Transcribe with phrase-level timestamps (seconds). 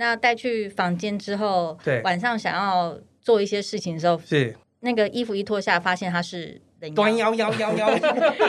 [0.00, 4.56] 那带去房间之后，对，晚上想要做一些事情的时候，是。
[4.80, 6.58] 那个衣服一脱下，发现他是
[6.96, 7.90] 端腰腰腰腰，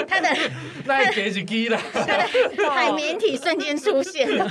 [0.08, 0.30] 他 的
[0.88, 4.50] 那也是机了， 他的海绵体瞬间出现了。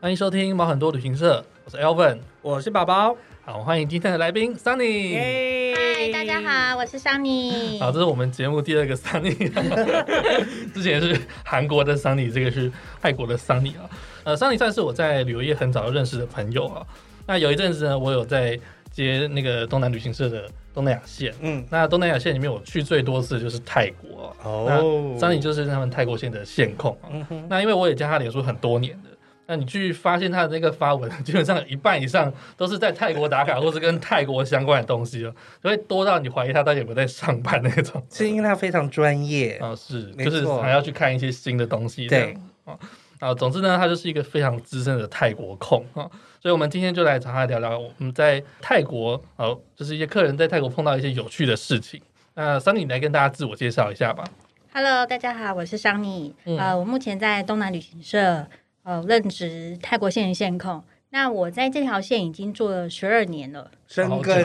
[0.00, 3.16] 欢迎收听毛很多旅行社，我是 Elvin，我是宝宝，
[3.50, 5.16] 好，欢迎今天的来宾 Sunny。
[5.74, 7.80] 嗨，大家好，我是 Sunny。
[7.80, 9.34] 好，这是我们节目第二个 Sunny，
[10.74, 12.70] 之前是韩国的 Sunny，这个是
[13.00, 13.88] 泰国的 Sunny 啊。
[14.24, 16.86] 呃，Sunny 算是我在旅游业很早就认识的朋友啊。
[17.26, 24.66] 那有一阵子呢，我有在接那个东南旅行社的东南亚线，嗯，那东南亚线里面我去最多次就是泰国哦。
[24.68, 27.08] 那 Sunny 就是他们泰国线的线控啊。
[27.10, 27.46] 嗯哼。
[27.48, 29.08] 那因为我也加他脸书很多年的。
[29.50, 38.00] 那你去发现他的那个发文， 基本上一半以上都是在泰国打卡，或是跟泰国相关的东西了，所以多到你怀疑他到底有没有在上班那种。
[38.10, 42.06] 是因为他非常专业啊， 是，就是还要去看一些新的东西。
[42.06, 42.78] 对啊，
[43.20, 46.04] 啊，总之呢，他就是一个非常资深的泰国控啊，
[46.42, 51.98] 所以我们今天就来找他聊聊我们在泰国啊，就是一些客人在泰国碰到一些有趣的事情。
[52.34, 54.24] 那 Sunny 来跟大家自我介绍一下吧。
[54.74, 58.46] Hello，大家好，我是 Sunny，嗯、呃，我目前在东南旅行社。
[58.88, 64.42] 呃，任职泰国线线控，那我在这条线已经做了十二年了，生根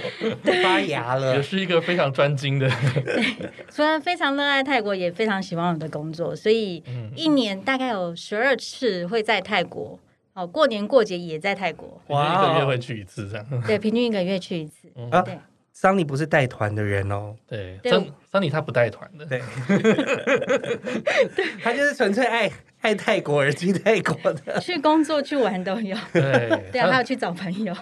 [0.62, 2.66] 发芽了，也是一个非常专精的。
[3.04, 6.82] 对，虽然非常热爱泰国，也非常喜欢我的工作，所以
[7.14, 9.98] 一年大概有十二次会在泰国。
[10.32, 13.46] 哦，过年过节也在泰国，哇，一个月会去一次这样。
[13.66, 14.90] 对，平均一个月去一次。
[14.96, 15.38] 嗯、对。
[15.72, 19.40] 桑尼不是带团的人哦，对，桑桑尼他不带团的，对，
[21.62, 22.50] 他就是纯粹爱
[22.82, 27.74] 爱泰国而去泰国的，去工作去玩都有，对， 对，还有去找朋友，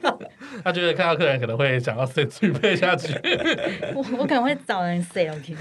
[0.64, 3.14] 他觉得看到客人可能会想要再去配下去，
[3.94, 5.54] 我我可能会找人 say OK，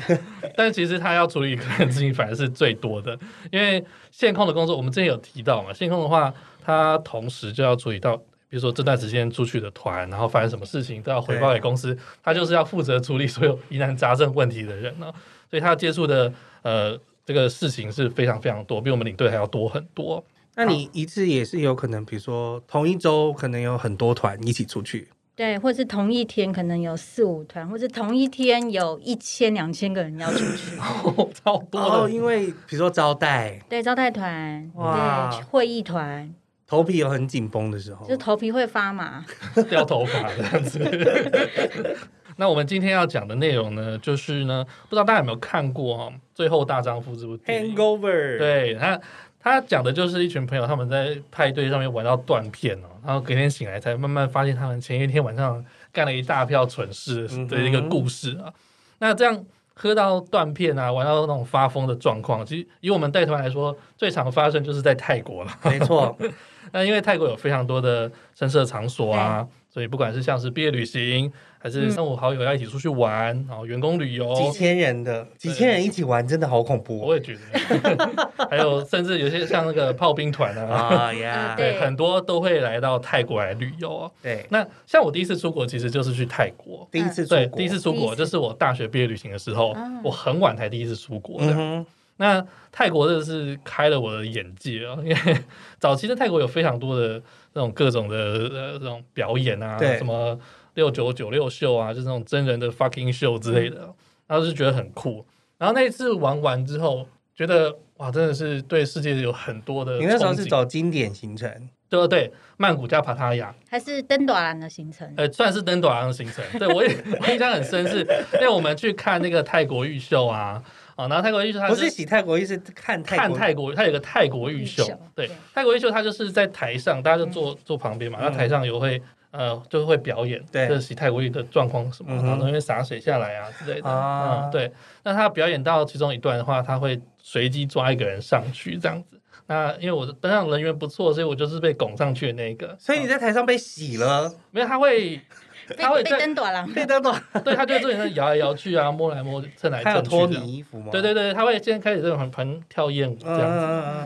[0.56, 3.17] 但其实他要处理客人事情反而是最多的，
[3.52, 6.34] 因为线控的工作我们之前有提到嘛，线控的话，
[6.66, 8.19] 他同时就要处理到。
[8.50, 15.12] 比如说这段时间出去的团，然后发生什么事情都要回报给公司，他就是要负责处理所有疑难杂症问题的人呢，
[15.50, 16.31] 所以他接触的
[16.62, 20.24] 呃这个事情是非常非常多，比我们领队还要多很多。
[20.56, 30.78] 那你一次也是有可能，比如说同一周可能有很多团一起出去，对，或是同一天可能有四五团，或是同一天有一千两千个人要出去，
[31.44, 31.79] 超多的。
[31.79, 36.34] 哦，因为比如说招待，对，招待团，哇，对，会议团。
[36.67, 39.25] 头皮有很紧绷的时候，就头皮会发麻，
[39.69, 40.79] 掉头发这样子。
[42.39, 48.38] 那我们今天要讲的内容呢，就是呢，不知道大家有没有看过《最后大丈夫》这部电影？Hangover。
[48.38, 49.01] 对，他，
[49.39, 58.45] 他讲的就是一群朋友他们在派对上面玩到断片哦，然后隔天醒来才慢慢发现他们前一天晚上干了一大票蠢事的一个故事啊。
[58.45, 58.53] 嗯、
[58.99, 59.44] 那这样
[59.80, 65.52] 喝到断片啊，玩到那种发疯的状况，其实以我们带团来说，最常发生就是在泰国了。
[65.64, 66.18] 没错。
[66.74, 77.00] 那因为泰国有非常多的深色场所啊，所以不管是像是毕业旅行，还是三五好友要一起出去玩，然后员工旅游，几千人的几千人一起玩，真的好恐怖。
[77.00, 77.35] 我也觉
[77.81, 81.12] 得， 还有甚至有些像那个炮兵团啊，
[81.56, 84.09] 对，很多都会来到泰国来旅游。
[84.22, 91.85] 对，那像我第一次出国其实就是去泰国，第一次对，第一次出国就是我大学毕业旅行的时候，我很晚才第一次出国的。
[92.19, 94.97] 那泰国真的是开了我的眼界啊！
[95.03, 95.38] 因为
[95.78, 97.22] 早期的泰国有非常多的
[97.53, 100.00] 那种各种的呃这种表演啊，对。
[100.00, 100.35] 什么
[100.78, 103.94] 六九九六秀啊，就是那种真人的 fucking show 之类的，嗯、
[104.28, 105.26] 然后就觉得很酷。
[105.58, 107.04] 然后那一次玩完之后，
[107.36, 109.98] 觉得哇，真的是对世界有很多的。
[109.98, 111.52] 你那时候是走经典行程，
[111.90, 112.32] 对不对？
[112.58, 115.12] 曼谷加帕塔亚，还是登短兰的行程？
[115.18, 116.46] 呃，算是登短兰的行程。
[116.60, 118.02] 对我也 我印象很深，是
[118.36, 120.64] 因为我们去看那个泰国玉秀啊。
[120.96, 124.84] 啊，然后泰国玉秀，它不是洗泰国浴，是看泰看泰国，它有个泰国玉秀。
[125.14, 129.00] 对，泰国玉秀，它就是在台上，大家就坐坐旁边嘛，那台上有会
[129.32, 133.90] 呃，就会表演，对，就是洗泰国浴的状况什么，然后那边洒水下来啊之类的。
[133.90, 134.72] 啊，对。
[135.03, 139.20] 那他表演到其中一段的话，他会随机抓一个人上去这样子。
[139.47, 142.76] 那因为我的登上人缘不错，所以我就是被拱上去的那个。
[142.79, 144.34] 所以你在台上被洗了？
[144.52, 145.20] 没有，他会。
[145.78, 150.09] 他会被登短了， 被登短，对，他就这里摇来摇去啊，摸来摸，蹭来蹭去的。
[150.09, 150.88] 脱你衣服吗？
[150.94, 153.66] 对对对，他会先开始这种很很跳艳舞这样子，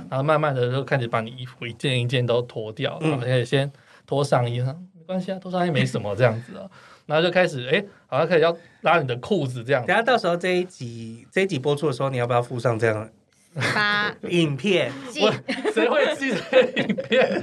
[0.09, 3.71] 然后慢慢的就开始把你衣服一件一件都脱掉，然后开始先
[4.07, 4.65] 脱上衣，没
[5.11, 6.63] 关系啊，脱上衣没什么这样子啊，
[7.05, 9.85] 然后就开始哎，好像开始要拉你的裤子这样。
[9.85, 13.09] 等下到时候这一集这一集播出的时候，你要不要附上这样
[13.53, 14.89] 发影片，
[15.21, 15.29] 我
[15.73, 17.41] 谁会记这影片？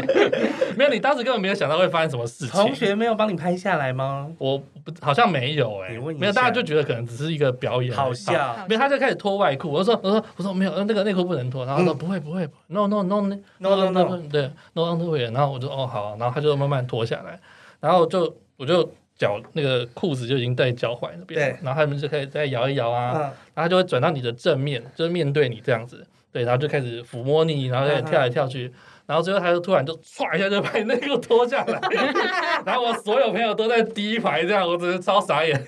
[0.75, 2.49] 没有，你当时根本没有想到会发生什么事情。
[2.49, 4.27] 同学没有帮你拍下来吗？
[4.39, 8.57] 我不好像没有哎、欸，没有，大家就觉得可能只是一个表演，好笑。
[8.67, 9.71] 没有，他就开始脱外裤。
[9.71, 11.67] 我说，我说，我说没有，那个内裤不能脱。
[11.67, 15.31] 然后说、嗯、不会，不会，no no no no no no no，对，no underwear。
[15.35, 17.39] 然后我就哦好，然后他就慢慢脱下来，
[17.81, 18.91] 然后就我就。
[19.19, 28.73] 脚那个裤子就已经在脚踝那边，对，然后他们就可以再摇一摇啊，嗯、然后他就会转到你的正面，就是面对你这样子，对，然后就开始抚摸你，然后开始跳来跳去，嗯、
[29.09, 31.81] 然后最后他就突然就唰一下就把你内裤脱下来，
[32.67, 35.59] 然后我所有朋友都在第一排这样，我真的超傻眼，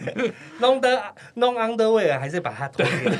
[0.58, 1.02] 弄得
[1.36, 3.16] 弄 underwear 还是把它脱掉，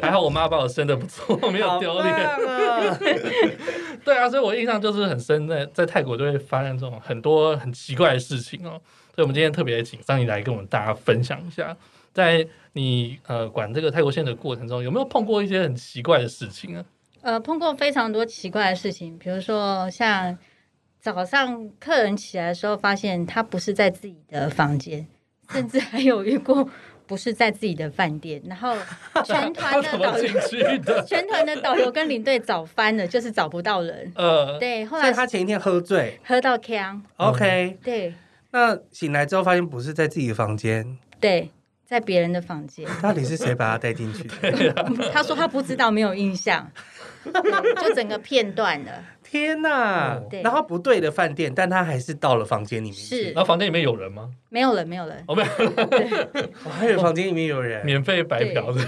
[0.00, 2.96] 还好我妈把我生的不错，没有丢脸，啊、
[4.04, 8.80] 对啊，所以我印象就是很深，在在泰国就会发生这种很多很奇怪的事情哦。
[9.16, 11.76] 所以，我们今天特别请桑尼来跟我们大家分享一下，
[12.14, 16.84] 在你呃管这个泰国线的过程中，有没有碰过一些很奇怪的事情啊？
[17.22, 20.36] 呃，碰过非常多奇怪的事情，比如说像
[21.00, 25.06] 早上客人起来的时候，发现他不是在自己的房间，
[25.50, 26.68] 甚至还有遇过
[27.06, 28.76] 不是在自己的饭店，然后
[29.24, 34.12] 全团的 导游，全团的导游跟领队找翻了，就是找不到人。
[34.14, 37.02] 呃，对，后来他前一天喝醉，喝到呛。
[37.16, 38.14] OK，对。
[38.52, 41.50] 那醒来之后发现不是在自己的房间，对，
[41.90, 42.86] 在别人的房间。
[43.02, 44.72] 到底是谁把他带进去的？
[45.12, 46.70] 他说他不知道，没有印象，
[47.82, 48.92] 就整个片段了。
[49.24, 50.20] 天哪！
[50.44, 52.94] 然后不对的饭店，但他还是到了房间里面。
[52.96, 54.30] 是，然后房间里面有人吗？
[54.48, 55.24] 没有人，没有人。
[55.26, 55.48] 哦，没有。
[56.64, 58.80] 我还以为房间里面有人，免费白嫖的。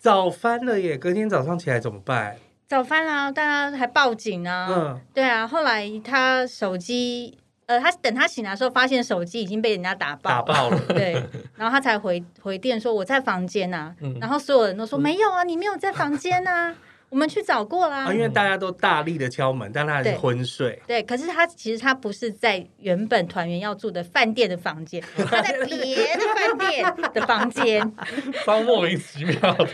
[0.00, 0.98] 早翻了耶！
[0.98, 2.36] 隔天早上起来怎么办？
[2.68, 4.68] 早翻啊，大家还报警啊。
[4.70, 5.46] 嗯，对啊。
[5.46, 7.38] 后来他手机，
[7.68, 10.80] 呃，他等他醒来的时候，发现手机已经被人家打爆，打爆了。
[10.88, 11.12] 对，
[11.54, 13.94] 然后他才回回电说我在房间啊。
[14.00, 16.74] 嗯，然后所有人都说没有啊，你没有在房间啊。
[17.10, 20.78] 我们去找过啦，啊，因为大家都大力的敲门，但他还是昏睡。
[20.86, 27.94] 对，可是他其实他不是在原本团员要住的饭店的房间， 他在别的饭店的房间，
[28.44, 29.66] 超莫名其妙的。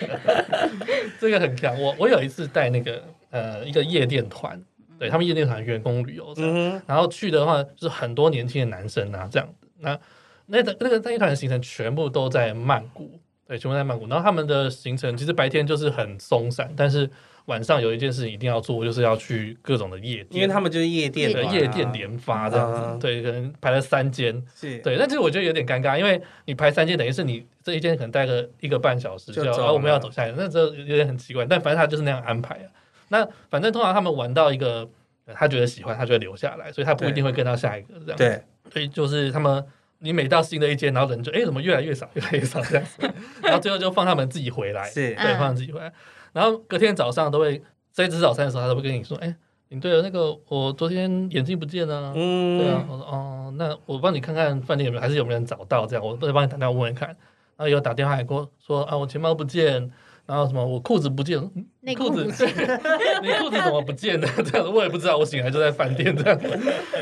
[1.21, 1.77] 这个很强。
[1.81, 4.61] 我我有一次带那个呃一个夜店团，
[4.99, 9.69] 对他们夜店团员工旅游，嗯、然后去的话就是很多年轻的男生啊这样子。
[9.81, 9.99] 那
[10.47, 13.21] 那个那个那一团的行程全部都在曼谷。
[13.47, 14.07] 对，全部在曼谷。
[14.07, 17.09] 然后他们的行程其实白天就是很松散，但是
[17.45, 22.81] 晚上有一件事情一定要做，就是要去各种的夜店，因为他们就是夜店的夜店连发这样子。
[22.83, 24.97] 嗯、对，可能排了三间，是对。
[24.97, 31.45] 但其实我觉得有点尴尬，因为你排三间，等于是你这一间可能待个一个半小时就要，然后我们要走下来，那这有点很奇怪。
[31.45, 32.69] 但反正他就是那样安排啊。
[33.09, 34.89] 那反正通常他们玩到一个
[35.35, 38.17] 他觉得喜欢，他就会留下来，所以他不一定会跟到下一个这样。
[38.17, 38.43] 对，
[38.73, 39.65] 所以就是他们。
[40.01, 43.11] 你每到新的一间，然后人就哎，怎么越来越少，越来越少这样子，
[43.43, 45.91] 然后最后就放他们自己回来，是，对，放他们自己回来。
[46.35, 49.35] 然后隔天早上都会在吃早餐的时候，他都会跟你说，哎，
[49.69, 57.09] 你对了，那个我昨天眼镜不见了，嗯，对啊，我说哦，那我帮你看看饭店有没有，还是有没有人找到这样，我再帮你打电话问问看。
[57.57, 59.91] 然后有打电话来跟我说啊，我钱包不见，
[60.27, 61.51] 然后什么我裤子不见，裤。
[61.51, 64.27] 子， 你裤子怎么不见呢？
[64.45, 66.49] 这样子我也不知道，我醒来就在饭店这样子，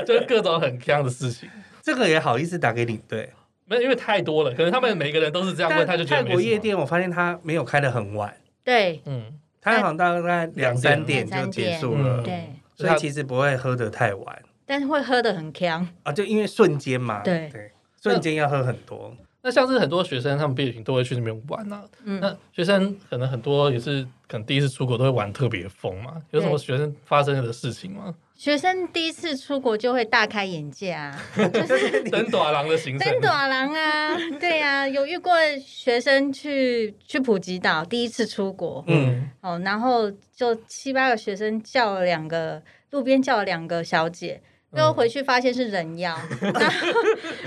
[0.06, 1.48] 就是各种很锵的事情。
[1.80, 3.00] 这个也好意思打给你？
[3.08, 3.30] 对，
[3.66, 8.34] 没有，因为太多了，可能他们每个人都是这样问，他就觉得泰国夜店，我发现他没有开的很晚。
[8.64, 9.24] 对，嗯，
[9.60, 11.28] 他好像大概两三点。
[11.28, 17.48] 就结束了，对，所以其实不会喝的太晚，但是会喝的很锵啊，就因为瞬间嘛，对。
[17.52, 17.70] 对，
[18.02, 19.16] 瞬间要喝很多。
[19.44, 21.82] 那像是很多学生，他们毕业旅行都会去那边玩呐。
[22.04, 26.22] 嗯，那学生可能很多也是可能第一次出国都会玩特别疯嘛。
[26.30, 28.14] 有什么学生发生的事情吗？
[28.36, 33.08] 学生第一次出国就会大开眼界啊， 就是登短廊的行程。
[33.10, 35.32] 登短廊啊，对啊，有遇过
[35.64, 44.40] 学生去去普吉岛第一次出国，嗯，哦，然后就七八个学生叫了两个路边叫了两个小姐。
[44.72, 46.88] 然后回去发现是人妖， 然后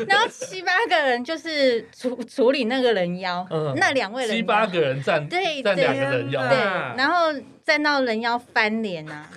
[0.07, 6.57] 然后七八个人就是处处理那个人妖，那两位人七八个人站对站两个人妖，对，
[6.95, 9.27] 然后站到人妖翻脸啊，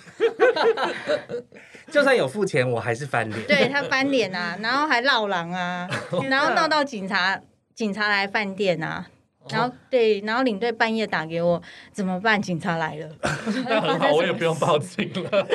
[1.91, 5.89] 就算有付钱，我还是翻脸，对他翻脸啊，然后还闹狼啊，
[6.29, 7.41] 然后闹到警察
[7.75, 9.07] 警察来饭店啊。
[9.51, 11.61] 然后对，然后领队半夜打给我，
[11.93, 12.41] 怎么办？
[12.41, 13.09] 警察来了，
[13.69, 15.47] 那很好，我也不用报警了。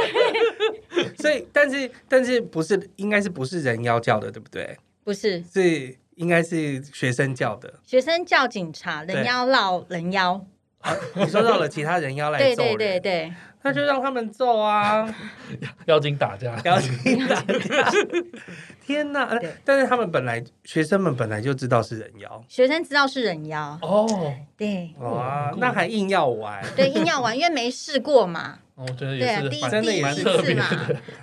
[1.20, 4.78] 所以，但是，但是不是，应该是不是人妖叫的，对不对？
[5.04, 7.74] 不是，是应该是学生叫的。
[7.86, 10.46] 学生叫警察，人妖闹人妖。
[11.16, 15.08] 你说到了其他人妖来 揍人，对对对对，那就让他们揍啊！
[15.86, 17.92] 妖精打架，妖精打架！
[18.86, 19.40] 天哪！
[19.64, 23.78] 但是他们本来学生们本来就知道是人妖，学生知道是人妖。
[23.82, 28.60] 哦，对，哇，那还硬要玩，对，硬要玩，因为没试过嘛。
[28.76, 30.66] 我觉得也是，第一真的也是特别嘛，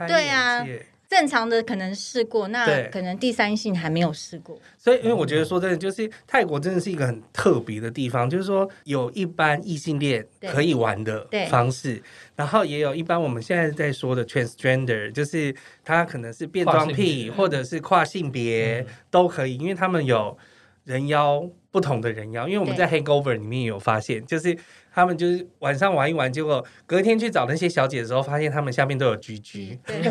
[0.07, 0.65] 对啊。
[1.11, 4.57] 正常的可能试过，那可能第三性还没有试过。
[4.79, 12.01] 所以，因为我觉得说真的，就是泰国真的是一个很特别的地方，就是说有一般异性恋可以玩的方式，
[12.37, 15.53] 然后也有一般我们现在在说的 transgender，就是
[15.85, 20.39] 他可能是变装癖或者是跨性别都可以，因为他们有
[20.85, 24.57] 人妖不同的人妖，因为我们在 Hangover 里面也有发现，就是。
[24.93, 29.79] 他们就是晚上玩一玩，结果隔天去找那些小姐的时候，发现他们下面都有 GG。
[29.87, 30.03] 对，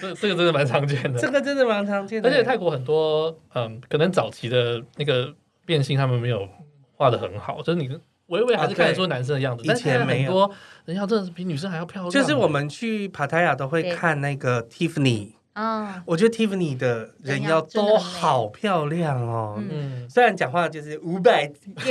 [0.00, 1.20] 这 这个真的蛮常见的。
[1.20, 2.30] 这个真的蛮常见的。
[2.30, 5.34] 而且泰国很多嗯，可能早期的那个
[5.66, 6.48] 变性他们没有
[6.96, 7.90] 画的很好，就是你
[8.28, 9.62] 微微还是看得出男生的样子。
[9.70, 10.50] 以前很多
[10.86, 12.10] 人妖真的是比女生还要漂亮。
[12.10, 15.32] 就是我们去帕塔亚都会看那个 Tiffany。
[15.52, 19.62] 啊，我觉得 Tiffany 的人妖都好漂亮哦。
[19.70, 21.50] 嗯，虽然讲话就是五百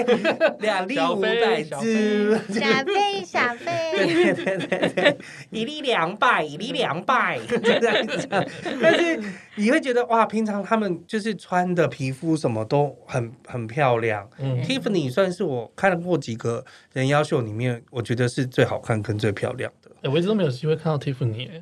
[0.60, 5.18] 两粒五百只，小贝小贝，对对对对，
[5.52, 8.46] 一粒两百，一粒两百， 这样讲。
[8.82, 9.22] 但是
[9.56, 14.28] 你会觉得哇，平常他们就是穿的皮肤什么都很很漂亮。
[14.40, 19.92] 嗯，Tiffany 算是我看过几个人妖秀里面，我觉得是最好看跟最漂亮的。
[20.02, 21.62] 哎我一直都没有机会看到 Tiffany。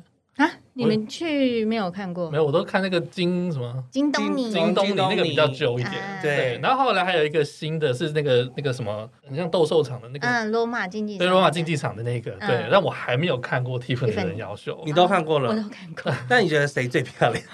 [0.80, 2.30] 啊，你们去没有看过？
[2.30, 5.94] 没有，我都看那个金什么金东尼，金东尼那个比较久一点。
[6.22, 16.12] 对，然后后来还有一个新的是那个那个什么，很像斗兽场的那个，嗯，罗马竞技，对，罗马竞技场的那个，对，但我还没有看过 Tiffany 的人妖秀，你都看过了，我都看过。
[16.28, 17.44] 那你觉得谁最漂亮？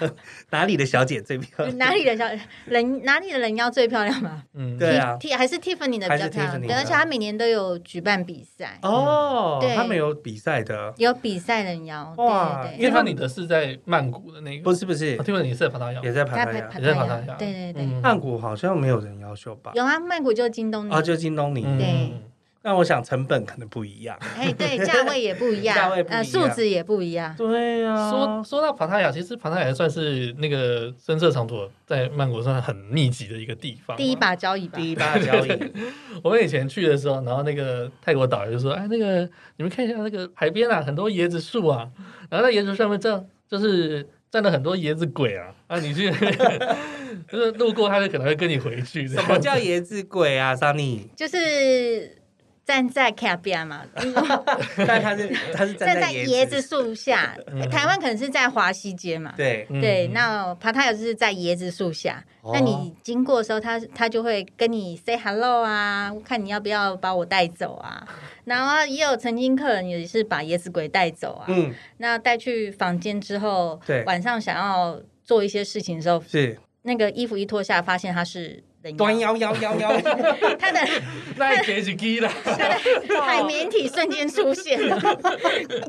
[0.51, 1.75] 哪里的小姐最漂亮？
[1.77, 2.25] 哪里的小
[2.65, 3.03] 人？
[3.03, 4.43] 哪里的人妖最漂亮吗？
[4.53, 13.77] 嗯，对啊，T 还是 Tiffany 的比较漂亮，而且他每年都有举办比赛哦，对，他没有比赛的，有比赛人妖哇，因为他你的是在。
[13.85, 17.35] 曼谷的那个不是不是，听说你是在帕塔亚，也在帕塔亚，也在帕塔亚。
[17.35, 19.71] 对对对，曼谷好像没有人要求吧？
[19.75, 21.63] 有啊，曼谷就京东尼，啊，就京东尼。
[21.63, 22.13] 对，
[22.63, 24.17] 那我想成本可能不一样。
[24.35, 27.33] 哎，对，价位也不一样， 价位呃，数字也不一样。
[27.37, 33.95] 对呀，说说到帕塔亚，其实帕塔亚算是那个深色场所在曼谷算很密集的一个地方。
[33.95, 35.73] 第一把交椅吧，第一把交椅。
[36.23, 39.21] 我们以前去的时候，然后那个泰国导游就说：“哎，那个
[39.57, 41.87] 你们看一下那个海边啊，很多椰子树啊，
[42.29, 45.55] 然后在椰子上面这样就是。”站了很多椰子鬼啊！
[45.67, 46.11] 啊，你去
[47.31, 49.07] 就是路过，他就可能会跟你回去。
[49.07, 51.03] 什么叫椰子鬼啊，Sunny？
[51.15, 52.16] 就是
[52.67, 53.81] 站在卡边嘛，
[54.85, 57.33] 但他是他是站在椰子树下。
[57.71, 59.65] 台湾可能是在华西街嘛，对。
[59.81, 60.07] 对。
[60.09, 62.21] 那帕塔亚就是在椰子树下。
[62.51, 68.05] 那你经过的时候，他他就会跟你 say hello 啊，看你要不要把我带走啊。
[68.43, 76.59] 然后也有曾经客人也是把椰子鬼带走啊，嗯，那带去房间之后，对，晚上想要做一些事情的时候，是。
[76.83, 78.63] 那个衣服一脱下，发现他是
[78.97, 80.01] 端腰腰腰腰，
[80.57, 80.79] 他的
[81.35, 84.99] 那结是机了，他的海绵体瞬间出现了，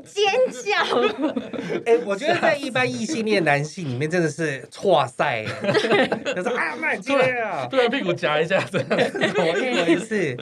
[0.05, 0.25] 尖
[0.65, 0.77] 叫！
[1.87, 5.45] 哎，我觉得在一般异性恋男性里面真的是哇塞，
[6.35, 10.37] 就是啊，慢接啊，突然屁股夹一下子，怎么一回事？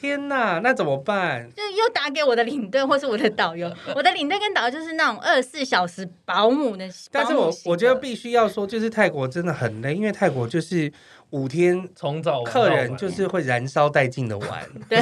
[0.00, 1.48] 天呐，那怎么办？
[1.56, 3.72] 就又打给我的领队或是我的导游。
[3.94, 6.86] 我的领队跟导游就是那种二十四小时保姆的。
[7.10, 10.92] 但是我我觉得必须要说，就是泰国真的很累，因为泰国就是
[11.36, 14.48] 五天从早客人就是会燃烧殆尽的玩。
[14.88, 14.98] 对，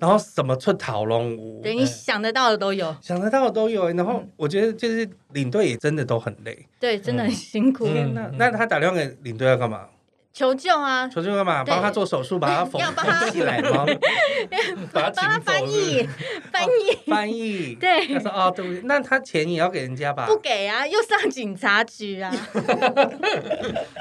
[0.00, 3.88] 然后什么出逃龙舞，对，你想得到的都有，想得到的都有。
[3.88, 7.84] 然后我觉得就是领队也真的都很累，对，真的很辛苦。
[7.86, 9.88] 天呐，那他打电话给领队要干嘛？
[10.32, 11.06] 求救啊！
[11.08, 11.62] 求救干嘛？
[11.62, 12.80] 帮他做手术，把他缝
[13.30, 13.84] 起来吗？
[14.92, 16.08] 把 他帮他翻译，
[16.50, 17.74] 翻译，翻译。
[17.74, 18.80] 对，他说：“哦，对不对？
[18.84, 22.32] 那他钱也要给人家吧？”不给啊，又上警察局啊！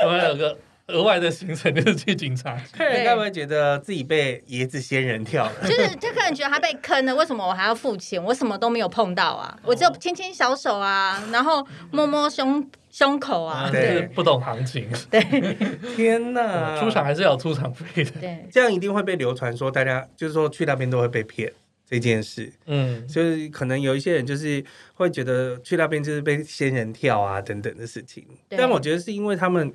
[0.06, 0.58] 我们有个
[0.92, 2.64] 额外的行程，就是去警察局。
[2.78, 5.54] 客人该不会觉得自己被椰子仙人跳了？
[5.68, 8.24] 就是他可能觉得他被坑了，为什么我还要付钱？
[8.24, 12.70] 我什么都没有碰到啊，我只有牵牵小手啊，然后摸摸胸。
[12.94, 14.86] 胸口啊，就是，不懂行情。
[15.10, 15.22] 对，
[15.96, 18.12] 天哪，出场还是要出场费的。
[18.20, 21.50] 对，这样一定会被流传说大家就是说去那边都会被骗
[21.90, 22.52] 这件事。
[22.66, 24.62] 嗯，就是可能有一些人就是
[24.96, 28.28] 会觉得去那边就是被仙人跳啊等等的事情。
[28.50, 29.72] 但我觉得是因为他们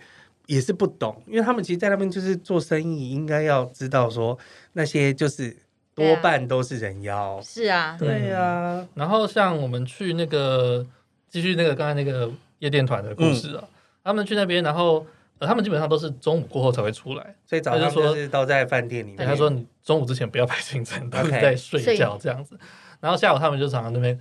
[0.46, 4.38] 也是不懂，因为他们其实，在那边就是做生意，应该要知道说
[4.72, 5.56] 那些就是
[5.94, 7.40] 多半都是人妖。
[7.42, 8.86] 是啊，对啊。
[8.94, 10.86] 然后像我们去那个
[11.28, 12.30] 继续那个刚才那个。
[12.60, 13.68] 夜店团的故事啊，嗯、
[14.02, 15.06] 他们去那边，然后
[15.38, 19.26] 呃，他们基本上都是中午过后才会出来，所以早上就是都在饭店里面。
[19.28, 22.58] 他说你中午之前不要排行程，都是在 睡觉这样子。
[22.98, 24.18] 然后下午他们就常常那边，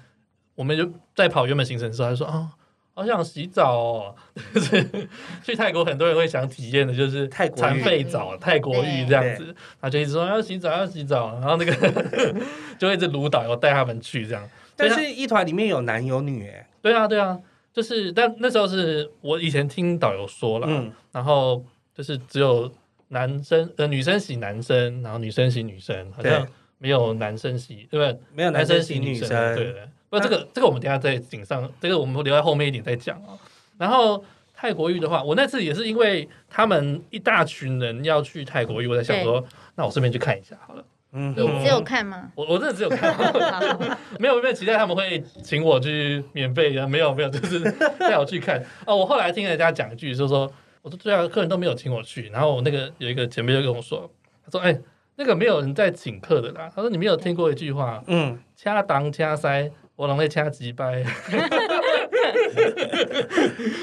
[0.53, 2.51] 我们就在跑原本行程的时候，他说啊，
[2.95, 4.15] 好想洗澡哦。
[4.55, 5.07] 就是
[5.43, 12.03] 去泰国很多人会想体验的就是泰国残废澡、泰国浴这样子，他就一直说要洗澡要洗澡，然后那个
[12.79, 14.49] 就一直卢导游带他们去这样。
[14.75, 16.67] 但是一团里面有男有女哎。
[16.81, 17.39] 对啊对啊。
[17.73, 21.61] 就是，但那时候是我以前听导游说了，嗯，然后
[21.93, 22.71] 就是只有
[23.09, 26.47] 男生呃女生洗男生，然后女生洗女生，好像
[26.77, 28.17] 没有男生洗，对不对？
[28.33, 29.81] 没有男生洗女生，对对。
[30.09, 33.37] 不过这个这个我们等下在顶上，这个我们留在后面一点再讲啊。
[33.77, 39.43] 然后泰国浴的话，我那次也是因为他们一大群人要去泰国浴，我在想说，
[39.75, 40.83] 那我顺便去看一下好了。
[41.17, 42.29] 嗯，你只有看吗？
[42.35, 43.15] 我我真的只有看，
[44.19, 47.59] 没有没有期待他们会请我去免费的，没有没有，就是
[47.97, 48.61] 带我去看。
[48.85, 54.11] 哦，我后来听人家讲一句，就是说，我说对啊，客人都没有请我去，然后我那个有一个前辈就跟我说，
[54.43, 54.77] 他说，哎，
[55.15, 56.69] 那个没有人在请客的啦。
[56.75, 61.03] 他说你没有听过一句话，嗯，掐当掐塞，我能会掐几掰。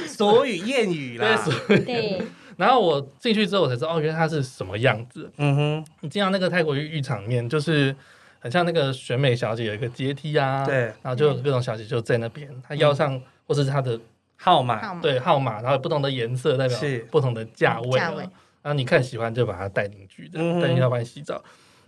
[0.06, 1.38] 所语谚语啦，
[1.68, 2.22] 对。
[2.56, 5.30] 然后我进去之后，我才知道哦，原来它是什么样子。
[5.38, 7.94] 嗯哼，你进到那个泰国浴浴场面，就是
[8.38, 13.98] 很像那个选美小姐有一个阶梯啊，对，然后就有各种小姐就在那边，她腰上或是她的
[14.36, 16.78] 号码，对号码，然后有不同的颜色代表
[17.10, 18.18] 不同的价位，价位，
[18.62, 21.42] 然后你看喜欢就把它带进去，带进去帮你洗澡。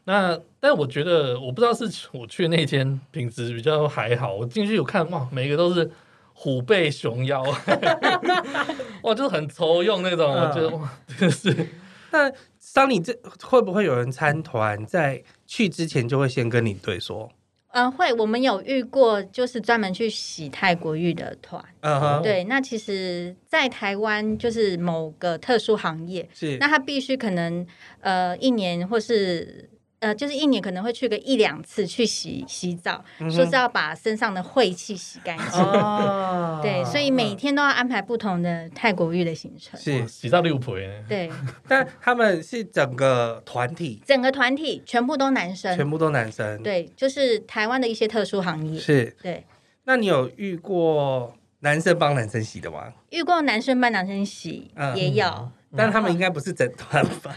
[0.05, 5.91] 那但我觉得我不知道是我去那间品质比较还好，我进去有看哇，每个都是。
[6.37, 7.41] 虎背熊腰，
[9.03, 11.69] 哇，就是很抽用那种，我觉得哇，真的是。
[12.11, 17.31] 那桑尼，这会不会有人参团在去之前就会先跟你对说？
[17.69, 18.13] 嗯，会。
[18.15, 21.65] 我们有遇过，就是专门去洗泰国浴的团。
[21.83, 22.21] 嗯哼。
[22.21, 27.65] 对，那其实，在台湾就是某个特殊行业，是那他必须可能
[28.01, 29.71] 呃一年或是。
[30.05, 35.59] 呃，就是一年可能会去个一两次去洗洗澡，嗯、说是要把身上的晦气洗干净。
[35.63, 39.81] 哦、对，所以每天都要安排不同的泰国浴的行程。
[39.81, 40.77] 是洗到六婆。
[41.09, 41.31] 对，
[41.67, 46.63] 但他们是整个团体，整个团体全部都男生，全部都男生。
[46.63, 48.79] 对，就是台湾的一些特殊行业。
[48.79, 49.47] 是，对。
[49.85, 52.93] 那你有遇过男生帮男生洗的吗？
[53.09, 57.35] 遇过男生帮男生洗，嗯、也有，但他们应该不是整团吧？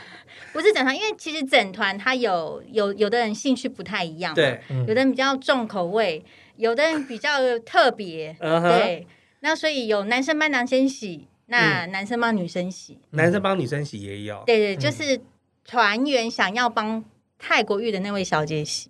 [0.53, 6.23] 不是整团，因为其实整团他有有有的人兴趣不太一样，对，有的人比较重口味，
[6.55, 9.07] 有的人比较特别，对。
[9.41, 14.43] 那所以有男生帮男生洗，那男生帮女生洗，男生帮女生洗也有。
[14.47, 15.21] 对对，就是
[15.63, 17.05] 团员想要帮
[17.37, 18.89] 泰国浴的那位小姐洗，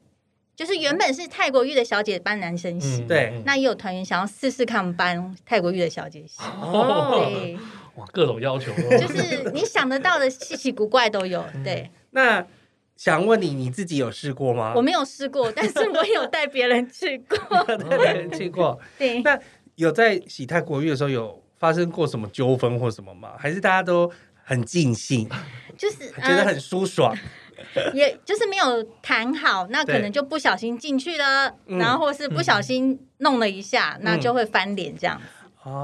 [0.56, 3.42] 就是原本是泰国浴的小姐帮男生洗，对。
[3.46, 7.58] 那也有团员想要试试看帮泰国浴的小姐洗，对。
[7.98, 11.44] 哇，各种要求， 就是你想得到的稀奇古怪都有。
[11.64, 12.46] 对，那
[12.96, 14.74] 想问你，你自己有试过吗？
[14.76, 18.80] 我没有试过，但是我有带别人去过， 带别人去过。
[18.98, 19.40] 对，那
[19.76, 23.34] 有在洗泰国浴的时候有发生过什么纠纷或什么吗？
[23.38, 24.12] 还是大家都
[24.44, 25.28] 很尽兴，
[25.78, 27.16] 就是觉得很舒爽，
[27.94, 35.20] 也就是没有谈好，那可能就不小心进去了，然后或是不小心弄了一下，那就会翻脸这样。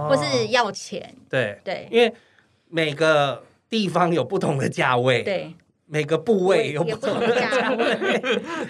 [0.09, 1.59] 或是要钱，对。
[1.63, 2.13] 对，因为
[2.69, 5.53] 每个地方有不同的价位，对，
[5.85, 8.21] 每个部位有不同的价位，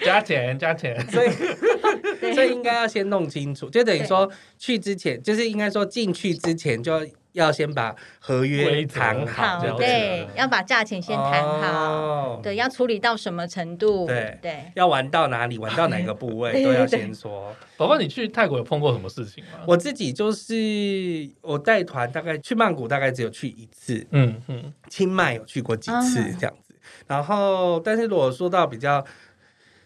[0.04, 1.30] 加钱加钱，所以
[2.34, 6.92] 所以应该要先弄清楚，就等于说去之前，就是应该说进去之前就。
[6.92, 7.06] 要
[7.52, 17.54] 先把合约谈好，对，要把价钱先谈好，对，要处理到什么程度，对对，要玩到哪里，玩到哪个部位 都要先说。
[17.76, 19.58] 宝宝，你去泰国有碰过什么事情吗？
[19.66, 26.72] 我自己就是我带团，大概去曼谷大概只有去一次，嗯嗯，清迈有去过几次这样子。
[27.08, 29.04] 然后，但是如果说到比较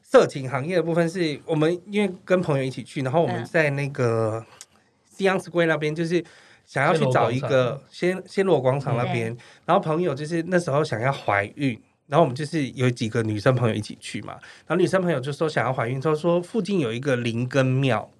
[0.02, 4.44] 色情行业的部分，是我们因为跟朋友一起去，然后我们在那个
[5.16, 6.22] Siam Square 那边就是。
[6.68, 14.34] 想要去找一个仙仙罗广场那边，然后朋友就是那时候想要怀孕，然后我们就是有几个女生朋友一起去嘛，
[14.66, 18.10] 然后女生朋友就说想要怀孕，她说附近有一个灵根庙，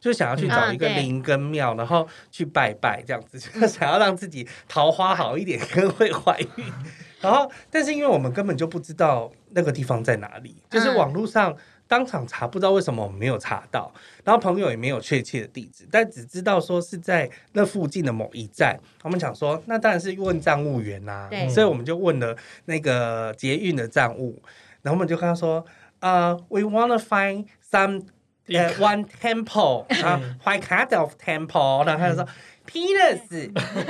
[0.00, 6.64] 就想要去找一个灵根庙，然后去拜拜这样子，就 想要让自己桃花好一点，跟会怀孕。
[7.20, 11.54] 然后，但是因为我们根本就不知道那个地方在哪里，就是网络上。
[11.90, 18.78] 当场查不知道为什么我们没有查到，然后朋友也没有确切的地址，但只知道说是在那附近的某一站。
[19.02, 24.40] 我们想说，那当然是问站务员啦、所以我们就问了那个捷运的站务，
[24.82, 25.66] 然后我们就跟他说，
[25.98, 28.04] 呃、uh,，we wanna find some
[28.46, 32.28] 呃，one temple 啊，white kind of temple，然后他就说。
[32.72, 33.20] Penis,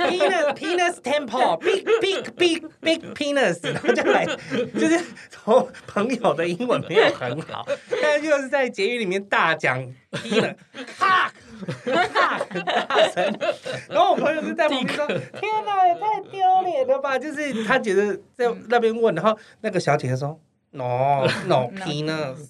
[0.09, 4.25] penis, penis temple, big, big, big, big penis，然后就来，
[4.73, 7.63] 就是从朋友的英文没有很好，
[8.01, 9.79] 但是就是在捷运里面大讲
[10.11, 10.55] penis，
[10.97, 11.31] 哈，
[12.11, 12.39] 大
[13.13, 13.39] 声，
[13.87, 15.05] 然后我朋友就在旁边说
[15.39, 20.39] ：“天哪，也太丢脸了吧！”就是他觉得在那边问，然后那个小姐姐说
[20.71, 22.47] ：“No, no penis,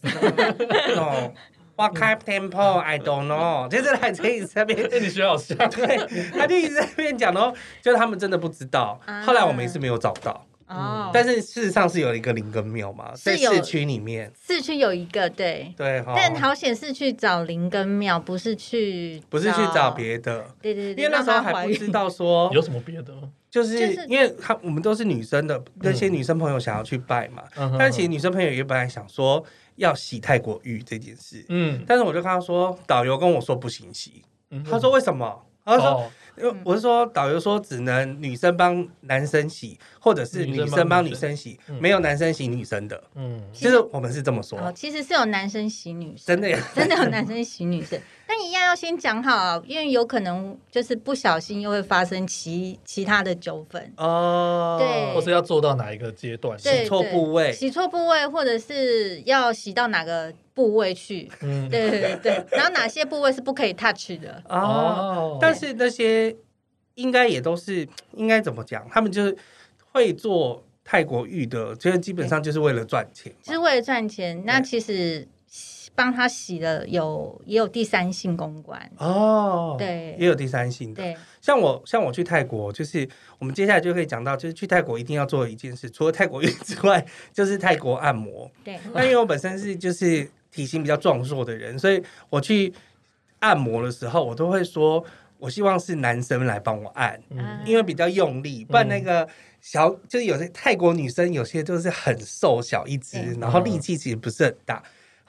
[0.95, 1.33] no。”
[1.75, 2.79] What kind of temple?
[2.79, 3.67] I don't know。
[3.67, 5.57] 就是来这一直在那边， 你学好像。
[5.69, 8.99] 对，他就一直在那边讲哦，就是他们真的不知道。
[9.25, 10.45] 后来我们也是没有找到。
[10.67, 15.73] 哦，但是事实上是有一个灵根庙嘛，在市区里面，市区有一个对。
[15.75, 23.13] 对，但好险是去找灵根庙，不是去不是去找别的，对对对，因为那时候还不知道说有什么别的，
[23.49, 27.43] 就是因为他我们都是女生的那些女生朋友想要去拜嘛，
[27.77, 29.43] 但其实女生朋友也本来想说。
[29.75, 35.45] 要洗泰国浴这件事，嗯，但是我就跟他说，导游跟我说不行洗，嗯、他说为什么？
[35.63, 41.37] 他说，哦、因为我是说导游说只能女生帮男生洗，或者是女生帮女生。
[41.37, 44.57] 洗，生没有男生洗女生的，嗯，就是我们是这么说。
[44.59, 47.99] 哦，其实是有男生洗女生，真的呀， 真的有男生洗女生。
[48.33, 54.77] 但一样要先讲好，因为有可能就是不小心又会发生其其他的纠纷哦。
[54.79, 61.29] 对，或是要做到哪一个阶段，洗错部位，洗错部位，或者是要洗到哪个部位去？
[61.41, 62.45] 嗯，对对对。
[62.51, 64.41] 然后哪些部位是不可以 touch 的？
[64.47, 66.33] 哦，但是那些
[66.95, 68.87] 应该也都是应该怎么讲？
[68.89, 69.37] 他们就是
[69.91, 74.41] 会做泰国浴的，就是基本上就是为了赚钱，就是为了赚钱。
[74.45, 75.27] 那其实。
[76.01, 78.91] 帮他洗了有也有第三性公关。
[78.97, 81.03] 哦，对，也有第三性的。
[81.03, 88.49] 对，像我像我去泰国，就是我们接下来就可以讲到，就是去泰国一定要做的一件事， 除了泰国浴之外， 就是泰国按摩。
[88.63, 92.73] 对，那因为我本身是就是体型比较壮硕的人，所以我去
[93.37, 95.05] 按摩的时候，我都会说
[95.37, 99.29] 我希望是男生来帮我按，嗯、因为比较用力，不然那个
[99.61, 103.39] 小就是有些泰国女生有些就是很瘦小一只，对。
[103.39, 104.81] 然后力气其实不是很大。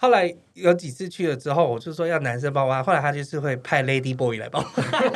[0.03, 2.83] 后来有几次去了之后，我就说要男生帮我按。
[2.83, 5.09] 后来他就是会派 Lady Boy 来帮我按，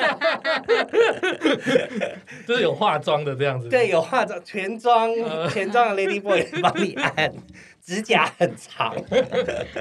[2.46, 3.68] 就是有化妆的这样子。
[3.68, 5.11] 对，有化妆全妆
[5.51, 7.35] 全妆的 Lady Boy 帮你按，
[7.85, 8.94] 指甲很长，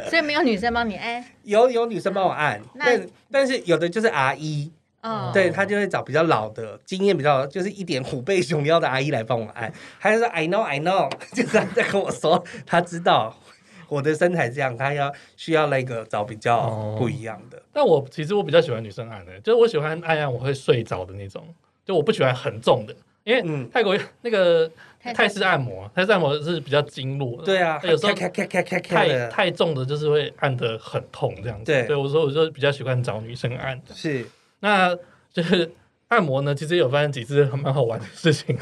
[0.09, 1.23] 所以没有女生帮你按。
[1.43, 4.71] 有有女生帮我按，那但但是有的就是阿姨，
[5.03, 9.71] 哦，对他就会找比较老的、经验比较就是一点虎背熊腰的阿姨来帮我按。
[9.99, 13.37] 还是说 I know I know， 就是他在跟我说他知道。
[13.89, 17.61] 我的身材这样，他要需要那个找比较不一样的。
[17.71, 21.43] 但、哦、我其实我比较喜欢女生按的，就是我喜欢按按我会睡着的那种，
[21.85, 24.69] 就我不喜欢很重的，因为泰国那个
[25.13, 27.43] 泰式按摩，泰式按摩是比较经络的。
[27.43, 31.65] 对啊，有时候太太重的，就是会按得很痛这样子。
[31.65, 33.93] 对，对我说我就比较喜欢找女生按的。
[33.93, 34.25] 是，
[34.61, 34.95] 那
[35.31, 35.71] 就是
[36.07, 38.57] 按摩呢，其实有发生几次很蛮好玩的事情。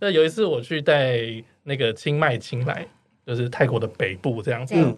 [0.00, 1.18] 那有一次我去带
[1.64, 2.86] 那个清迈清来。
[3.30, 4.96] 就是泰国的北部这样子，嗯，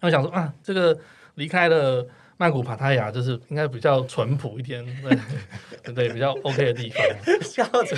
[0.00, 0.96] 我想说啊，这个
[1.34, 4.86] 离开了曼谷、帕塔亚，就是应该比较淳朴一点，
[5.82, 7.04] 对对，比较 OK 的地方。
[7.42, 7.96] 笑着，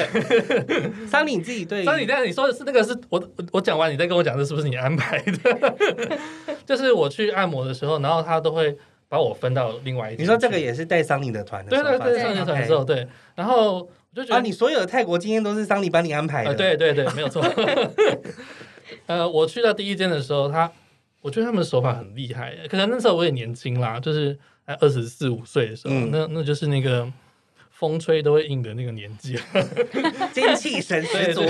[1.06, 6.18] 桑尼你自己对，桑尼，但是你说的是那个是我我讲完，你再跟我讲，这是不是你安排的？
[6.64, 8.74] 就是我去按摩的时候，然后他都会
[9.10, 10.16] 把我分到另外一。
[10.16, 13.06] 你说这个也是带桑尼的团的，对对对，桑尼团的时候，对。
[13.34, 17.44] 然后我就觉得，啊，你所有的泰国经验都是桑尼帮你安排的，对对对，没有错。
[19.06, 20.70] 呃，我去到第一间的时候，他
[21.20, 22.56] 我觉得他们的手法很厉害。
[22.68, 24.38] 可能那时候我也年轻啦，就是
[24.80, 27.10] 二十四五岁的时候，嗯、那那就是那个
[27.70, 29.38] 风吹都会硬的那个年纪，
[30.32, 31.42] 精气神十足，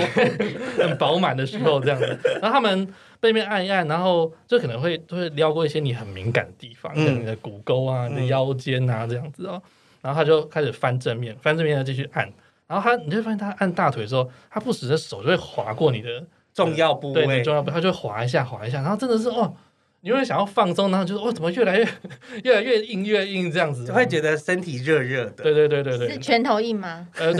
[0.77, 2.19] 很饱满的时候这样子。
[2.41, 9.61] 然后他们背面按一按，然后就可能会都会撩过一些你很敏感的地方，像、嗯、你的骨沟啊、你的腰间啊这样子哦。
[10.01, 12.27] 然后他就开始翻正面，翻正面的继续按。
[12.67, 16.23] 然后他你就发现他按大腿的时候，他不时的手就会划过你的。
[16.53, 19.53] 重要部位，对，重要部位，他就滑一下，滑一下，然后真的是哦，
[20.01, 21.87] 你会想要放松，然后就是哦，怎么越来越
[22.43, 25.43] 越来越硬，越硬这样子，就会觉得身体热热的。
[25.43, 27.07] 对对对对对，是拳头硬吗？
[27.17, 27.33] 呃，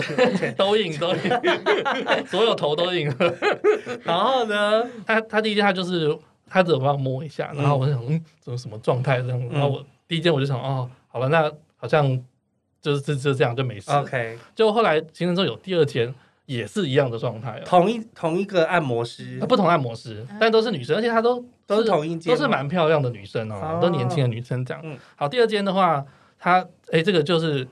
[0.55, 1.21] 都硬 都硬，
[2.29, 3.13] 所有头都硬。
[4.03, 9.49] 然后呢，他他第一件他就是他只有帮我摸一下，然后我就想嗯，怎么什么状态这样？
[9.49, 12.07] 然后我第一件我就想哦，好了，那好像
[12.81, 13.91] 就是就就这样就没事。
[13.91, 16.13] OK，就后来形成之后有第二天。
[16.51, 24.83] 也是一样的状态，同一同一个按摩师，不同按摩师，但都是女生，而且她都都是同一间，都是蛮漂亮的女生哦，都年轻的女生这样。
[25.15, 26.03] 好，第二间的话，
[26.37, 27.65] 她哎，这个就是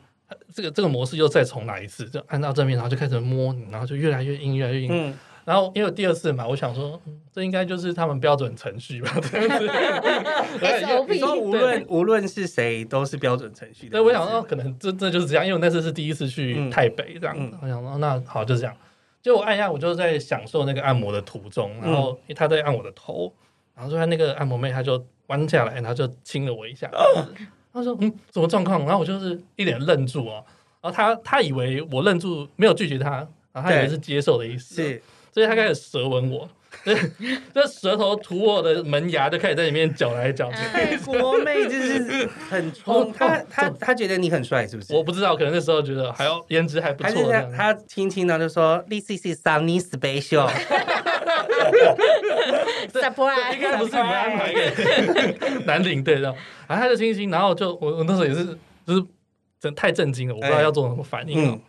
[0.54, 4.90] 这个这个模式又再重来一次，就按到正面，然后就开始摸你，然后就越来越硬，越来越硬。
[4.92, 5.14] 嗯，
[5.50, 9.68] 然后因为第二次嘛，我想说，嗯、这应该就是他们标准程序吧，这样子。
[10.62, 13.94] SOP 说无论无论是谁都是标准程序的。
[13.94, 18.78] 对，我想说可能真的就是这样，因为我那次是第一次去台北这样子，嗯、我想说那好就是这样。
[19.24, 23.34] 就我按一下，我就在享受那个按摩的途中，然后他在按我的头，
[23.76, 26.88] 然后就那个按摩妹，她就弯下来，然后就亲了我一下。
[27.74, 30.46] 他说：“嗯，什么状况？”然后我就是一脸愣住哦。
[30.82, 35.02] 然后他他以为我愣住，没有拒绝他，然后他以为是接受的意思，是，
[35.40, 36.50] 所以他开始舌吻我，
[37.56, 40.58] 这舌头吐我的门牙，就开始在里面搅来搅去。
[40.74, 44.94] 泰国妹就是很冲，他他他觉得你很帅，是不是？
[44.94, 47.32] 我不知道，可能那时候觉得还要颜值还不错。
[47.56, 50.50] 他轻轻的就说：“This is Sunny Special。”
[52.92, 53.54] Surprise！
[53.54, 56.36] 应该不是你们安排的男领队的，
[56.68, 58.46] 然后他就轻轻，然后就我我那时候也是
[58.86, 59.06] 就是。
[59.62, 61.52] 真太震惊了，我不知道要做什么反应了。
[61.52, 61.62] 嗯、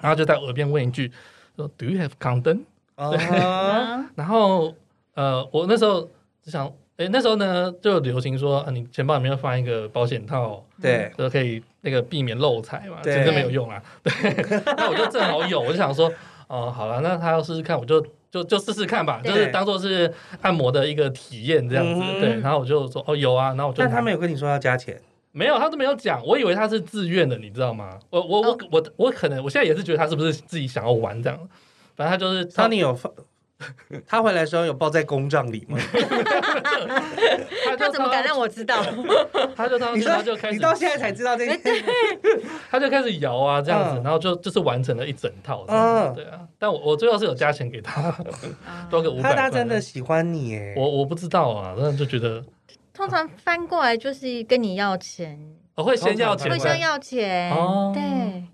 [0.00, 1.12] 然后就在耳边问一句
[1.54, 2.60] ：“说 Do you have condom？”
[2.96, 3.18] 对，
[4.16, 4.74] 然后
[5.14, 6.00] 呃，我那时候
[6.42, 13.82] 就想，哎，那时候呢就流行说，啊，你钱包里面要放一个保险套，对，就可以那个避免漏财嘛，真的没有用啊。
[14.02, 16.08] 对，那我就正好有，我就想说，
[16.48, 22.00] 哦、呃，好了，那他要试试看，我就就就试试看吧，就是当做是按摩的一个体验这样子。
[22.02, 23.82] 嗯、对，然后我就说，哦，有啊，然后我就。
[23.82, 25.00] 但他没有跟你说要加钱。
[25.32, 26.24] 没有，他都没有讲。
[26.24, 27.98] 我以为他是自愿的，你知道吗？
[28.08, 31.38] 我我我我我可能，我现在也是觉得他是不是自己想要玩这样。
[31.96, 32.44] 反正他就是。
[32.46, 33.12] 他你有放？
[34.06, 35.78] 他回来的时候有抱在公账里吗？
[37.78, 38.84] 他怎么敢让我知道？
[39.56, 41.58] 他就当时他就开始，你到现在才知道这些。
[42.70, 45.64] 他就开始摇啊，这样子，然后就就是完成了一整套。
[45.68, 46.40] 嗯，对啊。
[46.58, 48.14] 但我我最后是有加钱给他，
[48.90, 49.36] 多个五百块。
[49.44, 50.74] 他真的喜欢你耶？
[50.76, 52.44] 我我不知道啊，那就觉得。
[52.92, 55.38] 通常翻过来就是跟你要钱，
[55.76, 57.92] 我会先要钱，会先要钱哦。
[57.94, 58.02] 对，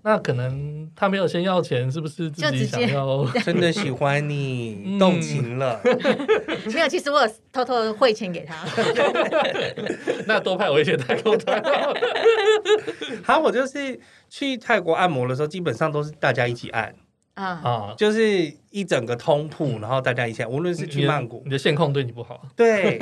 [0.03, 3.25] 那可能他没有先要钱，是不是自己想要？
[3.45, 5.79] 真的喜欢你，动情了。
[6.73, 8.55] 没有，其实我有偷偷的汇钱给他。
[10.27, 11.63] 那多派我一些代购团。
[13.23, 13.97] 好，我就是
[14.29, 16.93] 去泰国按摩的时候，基本上都是大家一起按。
[17.35, 17.95] 啊啊！
[17.97, 22.45] 就是一整个通铺，然后大家一起，无论是去曼谷，你的线控对你不好。
[22.55, 22.99] 对，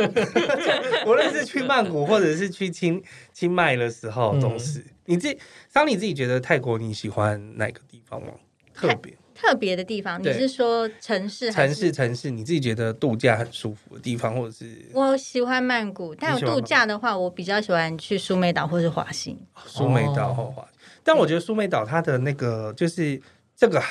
[1.06, 4.86] 无论是去曼谷或者是去清清迈的时候，都是。
[5.06, 5.38] 你自己，
[5.74, 8.28] 当你自己觉得泰国你喜欢哪个地方吗？
[8.74, 11.52] 特别特别的地方，你是说城市？
[11.52, 14.86] 城市城市，你自己觉得度假很舒服的地方，或者是？
[14.94, 19.38] 我喜欢曼谷，但有度假的话，我比较喜欢去苏梅岛或是华欣。
[19.66, 20.66] 苏梅岛或华，
[21.04, 23.22] 但我觉得苏梅岛它的那个就是
[23.58, 23.84] 这个。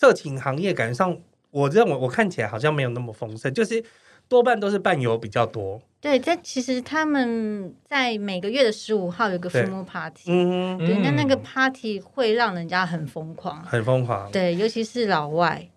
[0.00, 1.14] 色情行业感觉上，
[1.50, 3.84] 我认为我看起来好像没有那么丰盛，就是
[4.28, 5.78] 多半都是伴游比较多。
[6.00, 14.32] 对，但其实他们在每个月的十五号有个 full moon party，嗯，对，那那个 party 会让人家很疯狂，很疯狂。
[14.32, 15.68] 对，尤其是老外。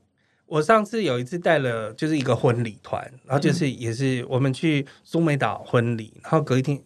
[0.45, 6.81] 我上次有一次带了就是一个婚礼团，然后就是也是我们去苏梅岛婚礼，然后隔一天，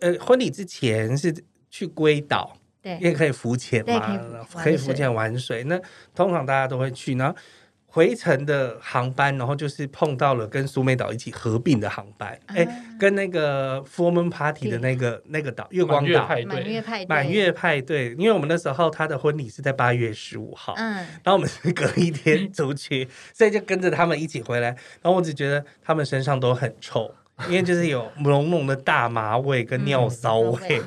[0.00, 1.34] 呃，婚礼之前是
[1.68, 2.56] 去龟岛。
[2.84, 5.64] 对，因为可以浮潜嘛，可以浮潜玩水。
[5.64, 5.80] 那
[6.14, 7.34] 通常大家都会去，然后
[7.86, 16.28] 回程的航班，然后就是碰到了跟苏梅岛一起合并的航班，哎、啊，跟那个 Full Moon Party 的那个那个岛月光岛。
[16.28, 18.10] 满月派对，满月派对。
[18.18, 24.68] 因为我们那时候他的婚礼是在八月十五号，嗯，然后我们是隔一天出去，所以就跟着他们一起回来。
[25.00, 27.10] 然后我只觉得他们身上都很臭。
[27.48, 30.80] 因为就是有浓浓的大麻味跟尿骚味，尿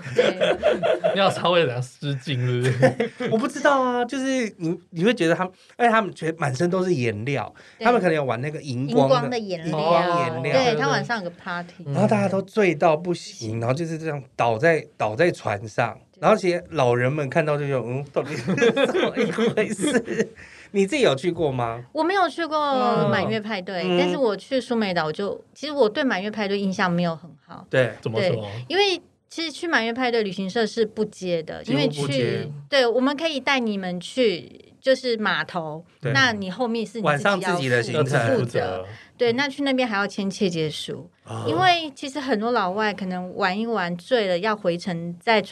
[1.32, 2.86] 骚味怎样失禁，是不
[3.24, 3.30] 是？
[3.32, 20.30] 我不知道啊，就是你你会觉得他们，而且他们全满身都是颜料，他们可能有玩那个荧光的颜料，对，他晚上有个 party，然后大家都醉到不行，然后就是这样倒在倒在船上，然后其实老人们看到就说，嗯，到底 是怎么一回事？
[20.72, 21.82] 你自己有去过吗？
[21.93, 27.65] 我没有去过满月派对，嗯、但是我去苏梅岛，我就其实我对满月派对印象没有很好。
[27.70, 28.46] 对，怎么说？
[28.67, 38.38] 因为其实去满月派对旅行社是不接的，因为去对，我们可以带你们去，就是码头，那你后面是你晚上自己的行程。
[38.38, 38.86] 负责。
[39.18, 45.44] 对，那去那边还要签切结书，哦、因为其实很多老外可能玩一玩醉了，要回程，在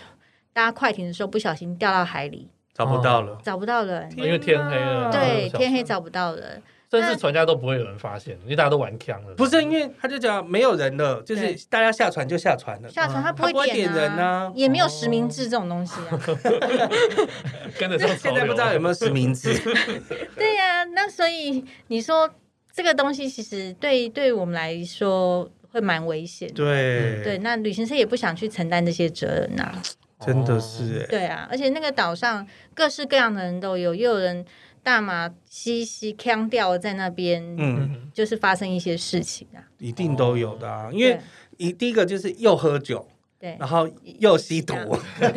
[0.54, 2.50] 搭快艇的时候不小心掉到海里。
[2.76, 5.10] 找不到了，找不到人，因为天黑了。
[5.12, 6.62] 对，天黑找不到人，
[7.02, 9.34] 甚至船家都不会有人发现，因为大家都玩枪了。
[9.36, 12.90] 不是，因为他就讲没有人了，就是大家下船就下船了。
[12.90, 16.20] 下船他不会点人啊，也没有实名制这种东西啊。
[17.80, 19.54] 跟着现在不知道有没有实名制。
[20.36, 22.30] 对呀，那所以你说
[22.74, 26.52] 这个东西其实对对我们来说会蛮危险。
[26.54, 29.74] 对对，那旅行社也不想去承担这些责任呐。
[30.26, 34.46] 真的是哎，对啊，而且那个岛上各式各样的人都有，又有人
[34.86, 41.20] 大麻吸吸锵掉在那边，嗯，就是发生一些事情啊，一定都有的啊，因为
[41.58, 43.08] 你第一个就是又喝酒，
[43.40, 44.76] 对，然后又吸毒，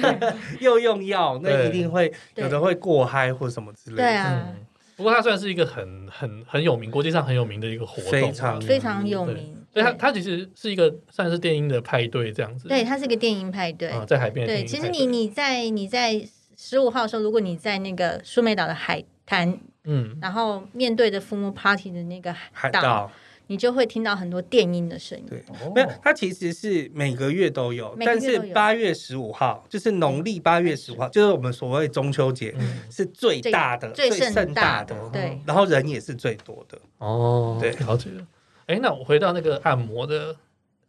[0.60, 4.54] 又用药，那一定会有的会过嗨或什么之类的，对啊。
[4.96, 9.56] 不过它算是一个很很很有名，国际上很有名的一个活动，非常非常有名。
[9.72, 12.68] 所以它它其实是一个算是电音的派对这样子。
[12.68, 14.46] 对，它是一个电音派对，在海边。
[14.46, 16.22] 对，其实你你在你在
[16.56, 23.10] 十五号的时候，如果你在那个苏梅岛的海滩，嗯，然后面对着 Full Moon Party 的那个海岛。
[23.50, 25.24] 你就会听到很多电音的声音。
[25.26, 25.42] 对，
[25.74, 32.54] 没有，它其实是每个月都有，但是八月十五号就是农历八月十五号，就是我们所谓中秋节，
[32.90, 34.94] 是最大的、最盛大的。
[35.10, 36.78] 对，然后人也是最多的。
[36.98, 38.26] 哦，对，了解了。
[38.66, 40.36] 哎，那我回到那个按摩的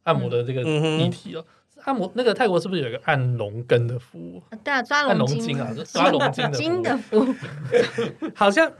[0.03, 1.45] 按摩的这个议题哦，
[1.83, 4.41] 按摩那个泰国是不是有一个按龙根的服务？
[4.63, 7.35] 对啊，抓龙筋啊，抓龙筋的 服务，
[8.35, 8.71] 好像。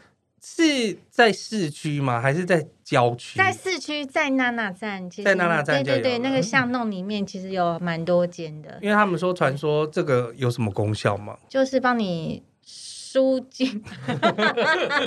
[0.41, 2.21] 是在市区吗？
[2.21, 3.37] 还是在郊区？
[3.37, 5.09] 在市区，在娜娜站。
[5.09, 8.79] 在娜娜站，对对对，那个巷弄里面其实有蛮多间的。
[8.81, 11.37] 因为他们说，传说这个有什么功效吗？
[11.49, 12.41] 就是帮你
[13.11, 13.83] 舒筋。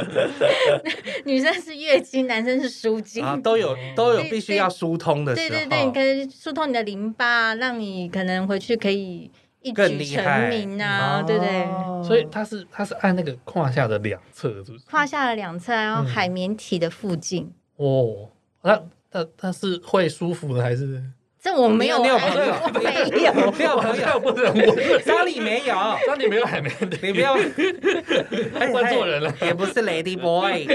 [1.25, 5.49] 女生是月经，男生是舒筋啊，都有都有必须要疏通的时候。
[5.49, 9.31] 对对对，你可以疏通你的淋巴，让你可能回去可以。
[9.65, 11.65] 一举成名啊，对不对？
[12.03, 14.85] 所以它是它是按那个胯下的两侧，是不是？
[14.87, 17.49] 胯下的两侧，然后海绵体的附近。
[17.77, 18.29] 哦，
[18.63, 21.01] 那那它是会舒服的还是？
[21.43, 23.77] 这我没有，没有朋友， 没有，没有。
[23.77, 25.75] 朋友，不是我，家里没有，
[26.07, 27.35] 家里没有海绵体，你不要。
[28.73, 30.69] 问错人了，也不是 Lady Boy，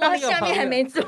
[0.00, 1.00] 我下面还没做。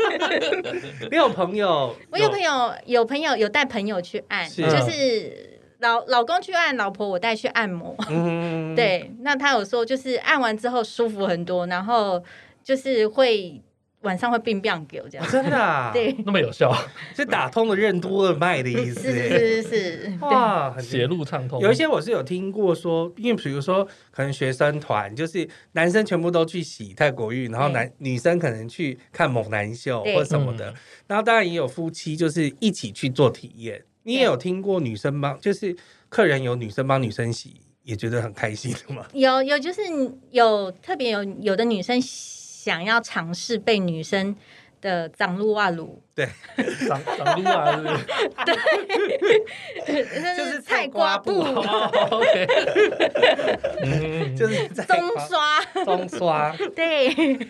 [1.10, 5.48] 没有朋友，我有朋友，有朋友有带朋友去按，就是。
[5.80, 7.96] 老老公去按，老婆我带去按摩。
[8.10, 12.22] 嗯，对，那他有说就是按完之后舒服很多，然后
[12.62, 13.58] 就是会
[14.02, 15.26] 晚上会变变给我这样。
[15.30, 15.90] 真的啊？
[15.94, 16.74] 对，那么有效，
[17.14, 19.00] 是打通了任督二脉的意思。
[19.00, 21.60] 是是是是，哇，血路畅通。
[21.60, 30.74] 有一些我是有听过说，因为比如说可能学生团就是男生全部都去洗泰国浴，然后男女生可能去看猛男秀或什么的，
[31.06, 33.84] 然后当然也有夫妻就是一起去做体验。
[34.04, 35.76] 你也有听过女生帮，就是
[36.08, 39.04] 客人有女生帮女生洗，也觉得很开心的吗？
[39.12, 39.82] 有有，就是
[40.30, 42.00] 有特别有有的女生
[42.62, 44.36] 想要尝试被女生
[44.82, 46.28] 的长露啊撸，对，
[46.86, 47.88] 长长露啊撸，
[48.44, 48.54] 对，
[50.36, 52.46] 就是菜瓜布，OK，
[54.36, 54.94] 就是中
[55.26, 57.48] 刷，中刷，对。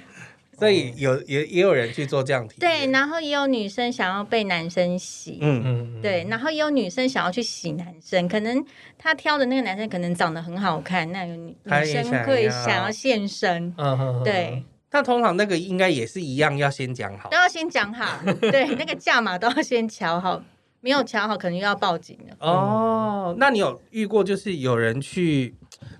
[0.61, 5.63] 所以有也也有人去做这样体，对，然后也有女生想要被男生洗，嗯。
[5.65, 8.63] 嗯，对，然后也有女生想要去洗男生，可能
[8.99, 12.91] 她挑的那个男生可能长得很好看，那个女女生会想要。
[12.91, 14.21] 现身，嗯。
[14.23, 14.63] 对。
[14.93, 20.43] 那通常那个应该也是一样，要先讲好，都要先讲好， 对，那个价码都要先乔好，
[20.81, 22.37] 没有乔好可能又要报警了。
[22.41, 25.55] 哦，那你有遇过就是有人去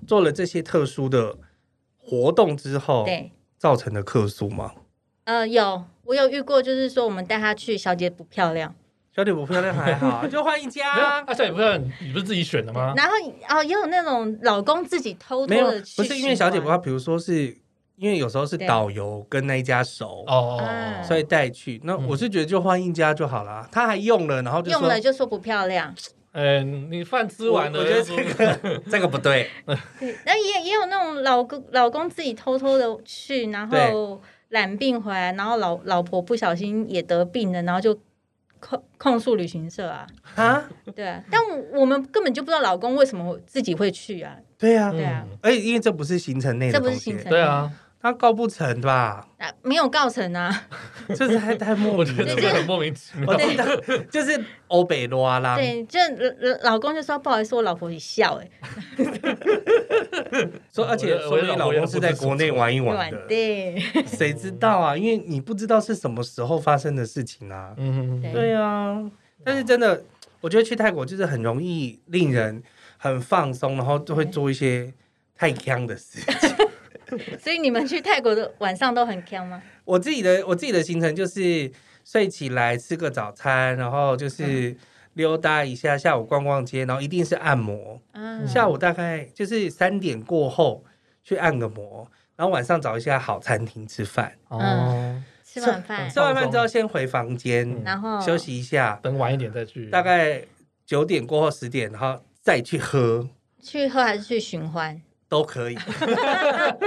[0.07, 1.37] 做了这些特殊的
[1.97, 3.33] 活动之后，对。
[3.59, 4.73] 造成的客诉吗？
[5.25, 8.75] 呃，有，我有遇过，就是说我们带她去，小姐不漂亮，
[9.15, 10.89] 小姐不漂亮还好，就换一家。
[11.21, 12.95] 啊，小姐不漂亮，你不是自己选的吗？
[12.97, 13.13] 然后
[13.51, 17.55] 哦，也有那种老公自己偷偷的去，不是因为小姐不漂亮，比如说是
[18.01, 20.59] 因为有时候是导游跟那一家熟哦，
[21.07, 21.79] 所以带去。
[21.85, 23.69] 那我是觉得就换一家就好了。
[23.71, 25.95] 他还用了，然后就用了就说不漂亮。
[26.33, 29.51] 嗯，你饭吃完了，我觉得这个 这个不对。
[29.99, 37.95] 对，那也也有那种老公老公自己偷偷的去，然后染病回来，然后老老婆不小心也得病了，然后就
[38.61, 40.07] 控控诉旅行社啊。
[40.37, 40.65] 啊，
[40.97, 41.39] 对啊，但
[41.75, 44.37] 我们根本就不知道老公为什么自己会去啊。
[44.57, 47.71] 对啊，对啊，而且因为这不是行程内的，这不是行程，对啊。
[48.03, 49.27] 他告不成吧？
[49.37, 50.51] 啊，没有告成啊！
[51.15, 53.37] 就是太太莫名，这很莫名其妙。
[54.11, 55.57] 就是欧北罗啦。
[55.57, 55.99] 对，就
[56.63, 58.51] 老公就说不好意思，我老婆一笑 哎。
[60.73, 64.97] 说而且说你老公是在国内玩一玩的，对，谁知道啊？
[64.97, 67.75] 因为你不知道是什么时候发生的事情啊。
[67.77, 68.99] 嗯，对啊。
[69.45, 70.03] 但是真的，
[70.41, 72.63] 我觉得去泰国就是很容易令人
[72.97, 74.93] 很放松，然后就会做一些
[75.37, 76.57] 太锵的事情。
[77.39, 79.63] 所以你们去泰国的晚上都很锵吗？
[79.85, 81.71] 我自己的我自己的行程就是
[82.05, 84.77] 睡起来吃个早餐，然后就是
[85.15, 88.01] 溜达一下，下午逛逛街，然后一定是按摩。
[88.13, 90.85] 嗯，下午大概就是三点过后
[91.23, 94.33] 去按个摩，然后晚上找一下好餐厅吃饭。
[94.49, 99.87] 哦，吃完饭，吃完饭之后先回房间，然后休息一下，等晚一点再去。
[99.91, 100.43] 大概
[100.87, 103.29] 九点过后十点，然后再去喝。
[103.63, 105.03] 去喝还是去寻欢？
[105.31, 105.77] 都可以，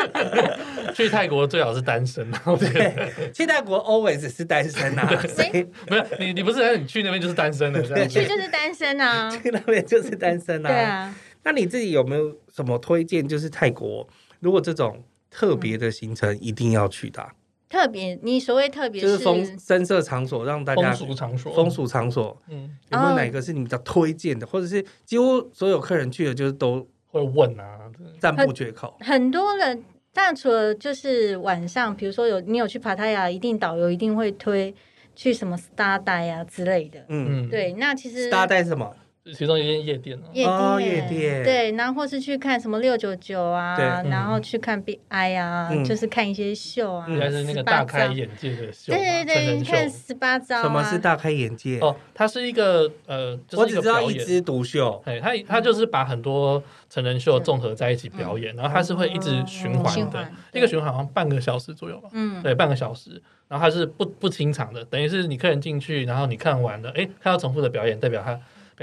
[0.93, 2.41] 去泰国最好是单身啊。
[2.59, 5.07] 对，去泰国 always 是单身啊。
[5.37, 9.31] 对，没有你，你不是你去那边就是单身的， 去就是单身啊。
[9.31, 10.69] 去那边就是单身啊。
[10.69, 11.15] 对啊。
[11.43, 13.25] 那你自己有没有什么推荐？
[13.25, 14.05] 就是泰国，
[14.41, 17.29] 如果这种特别的行程一定要去的、啊。
[17.69, 27.79] 特别，你所谓特别就是风声色场所，让大家风俗场所，风俗场所，嗯，有没有哪个是你比较推荐的，或者是几乎所有客人去的，就是都会问啊，
[28.19, 28.95] 赞不绝口。
[28.99, 34.73] 很多人，但除了就是晚上，比如说有你有去帕塔亚，一定导游一定会推
[35.15, 38.91] 去什么 Star 带啊之类的，嗯，对，那其实 Star 带是什么？
[39.31, 41.43] 其中一间夜店哦，夜店。
[41.45, 51.79] 对，然后或是去看什么六九九啊，然后去看 Big I 啊，就是看一些秀啊，应该是那个大开眼界的秀，对对对，你看十八招，什么是大开眼界？
[51.79, 63.11] 哦，它是一个呃，我只知道一枝独秀，哎，它它就是把很多成人秀综合在一起表演，然后它是会一直循环的，一个循环好像半个小时左右吧，嗯，对，半个小时，
[63.47, 68.37] 然后它是不不清场的，等于是你客人进去，然后你看完了，哎，看到重复的表演，代表他。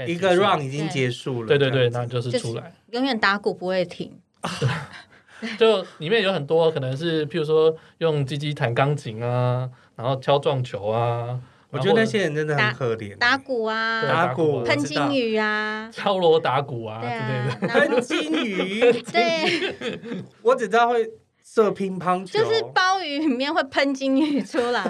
[0.07, 4.11] 一个 round 已经结束了，对对对，那就是出来，永远打鼓不会停。
[5.57, 11.39] 就里面有很多可能是，譬如说用鸡鸡弹钢琴啊，然后敲撞球啊。
[11.69, 18.91] 我觉得那些人真的很可怜，打鼓啊，打鼓，喷金鱼啊，敲锣打鼓啊之类的， 喷金鱼。
[19.03, 19.75] 对，
[20.43, 21.09] 我只知道会。
[21.43, 24.81] 射乒乓球，就是鲍鱼里面会喷金鱼出来。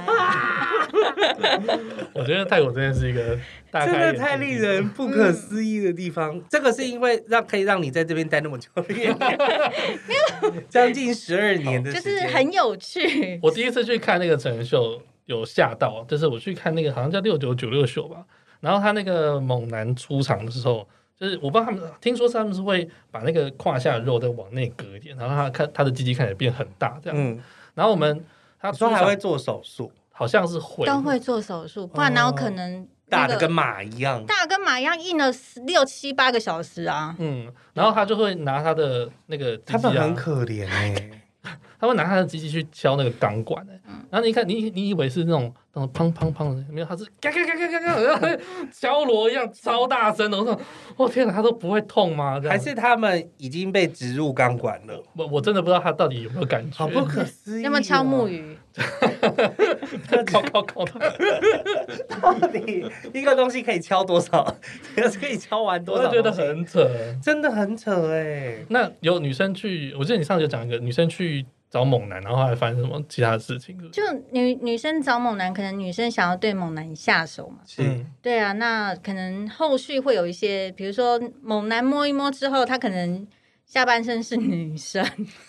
[2.14, 3.36] 我觉得泰国真的是一个
[3.72, 6.42] 真的太令人不可思议的地方。
[6.50, 9.16] 这个是因为让可以让你在这边待那么久，没有
[10.70, 13.40] 将近十二年的，就是很有趣。
[13.42, 18.26] 我第一次去看那个成人秀，有吓到，就是我去看那个好像叫六九九六秀吧，
[18.60, 20.88] 然后他那个猛男出场的时候。
[21.20, 27.16] 就是我不知道他们，听说他们是会把那个胯下的肉再往内割一点，然后他看他的鸡鸡看起来变很大这样。
[27.16, 27.40] 嗯，
[27.76, 28.26] 然后我们
[28.60, 35.32] 他说还会做手术，好像是会都会做手术，不然然后可能大的跟马一样，大跟马一样印了
[35.68, 37.16] 六七八个小时啊。
[37.20, 41.12] 嗯，然后他就会拿他的那个他们很可怜哎，欸。
[41.82, 43.66] 他会拿他的机器去敲那个钢管，
[44.12, 48.38] 然后你看，你你以为是那种那种砰砰砰的，没有，他是嘎嘎嘎嘎嘎嘎，
[48.72, 50.38] 敲锣一样超大声的。
[50.38, 50.62] 我说，
[50.96, 52.40] 我天哪，他都不会痛吗？
[52.48, 55.04] 还是他们已经被植入钢管了？
[55.18, 56.78] 我我真的不知道他到底有没有感觉。
[56.78, 57.64] 好不可思议！
[57.64, 58.56] 要么敲木鱼，
[60.08, 61.00] 敲敲敲他，
[62.22, 64.56] 到底一个东西可以敲多少？
[65.20, 66.08] 可以敲完多少？
[66.08, 66.88] 我觉得很扯，
[67.24, 68.64] 真的很扯哎。
[68.70, 71.44] 那有女生去，我记得你上次讲一个女生去。
[71.72, 73.76] 找猛男，然后还发生什么其他的事情？
[73.92, 77.60] 就女女生找猛男，可能女生想要对猛男下手嘛？
[77.66, 83.26] 是，对啊，那可能后续会有一些，比如说猛男摸一摸之后，他可能
[83.66, 85.02] 下半身是女生，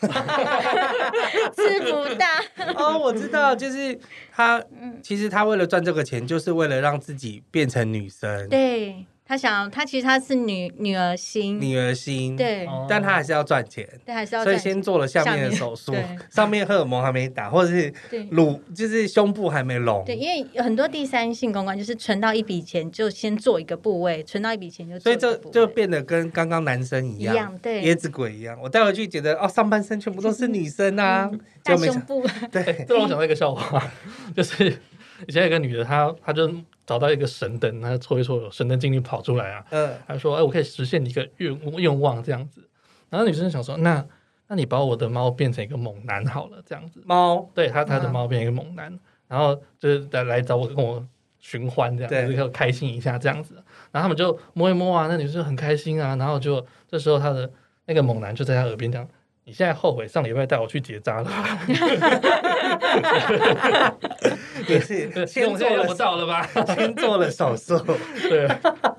[1.57, 2.41] 吃不大。
[2.77, 3.99] 哦，我知道，就是
[4.31, 4.63] 他，
[5.03, 8.49] 其实他为了赚这个钱，就是为了让自己变成女生。
[8.49, 9.05] 对。
[9.25, 15.95] 他想，他其实他是女女儿心，女儿心，对，但他还是要赚钱，对，还是要，所以先做了下面的手术，
[16.29, 17.93] 上面荷尔蒙还没打，或者是
[18.31, 31.31] 乳，就是胸部还没隆，对，因为有很多第三性公关就是存到一笔钱就先做一个部位，存到一笔钱就，所以这就变得跟刚刚男生一样，对，椰子鬼一样，我带回去觉得哦，上半身全部都是女生啊，
[31.63, 33.91] 大胸部， 对，这让我想到一个笑话，
[34.37, 34.77] 就是
[35.27, 36.53] 以前有个女的，她她就。
[36.87, 39.65] 找到一个神灯，他搓一搓，神灯精灵跑出来啊！
[39.71, 42.69] 嗯，他说：“哎，我可以实现你一个愿愿望，这样子。”
[43.09, 44.05] 然后女生想说：“那，
[44.49, 51.05] 那你把我的猫变成一个猛男好了，这样子。”猫对他，他的猫变成一个猛男，然后就是来来找我跟我
[51.39, 53.55] 寻欢这样子，就开心一下这样子。
[53.91, 56.17] 然后他们就摸一摸啊，那女生很开心啊。
[56.17, 57.49] 然后就这时候他的
[57.87, 59.07] 那个猛男就在他耳边讲。
[59.45, 61.29] 你现在后悔上礼拜带我去结扎了？
[64.69, 66.47] 也是，先做了不到了吧？
[66.75, 67.79] 先做了手术。
[68.29, 68.47] 对。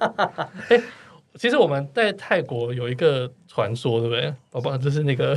[0.69, 0.81] 哎，
[1.35, 4.33] 其实我们在泰国有一个传说，对不对？
[4.51, 5.35] 宝宝，就是那个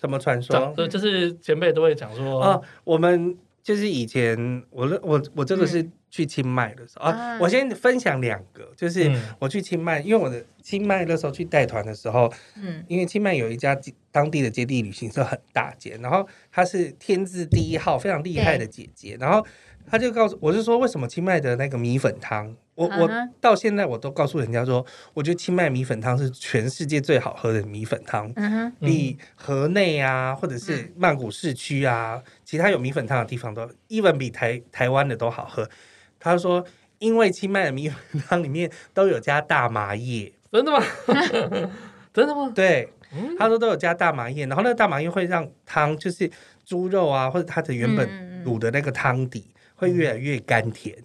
[0.00, 0.72] 什么传说？
[0.76, 5.88] 对，就是前辈都会讲说啊，我们就是以前，我我我这个是。
[6.16, 13.78] 去清迈的时候啊，我先分享两个，就是我去清迈，因为我的清迈那时候去带团的时候，嗯，因为清迈有一家
[14.10, 19.46] 当地的接地旅行社很大间，然后她是天字第一号非常厉害的姐姐，然后
[19.86, 35.68] 她就告诉我是说，为什么清迈的那个米粉汤，我我到现在我都告诉人家说，我觉得清迈米粉汤是全世界最好喝的米粉汤，嗯，比河内啊或者是曼谷市区啊，其他有米粉汤的地方都，even 比台台湾的都好喝。
[36.26, 36.66] 他说
[36.98, 40.84] ：“因为清迈的米粉汤里面都有加大麻叶，真的吗？
[42.12, 42.50] 真的吗？
[42.52, 42.88] 对，
[43.38, 46.28] 他说都有加大麻叶，然后那个大麻叶会让汤就是
[46.64, 50.96] 猪肉啊，或者它的原本卤的那个汤底会越来越甘甜。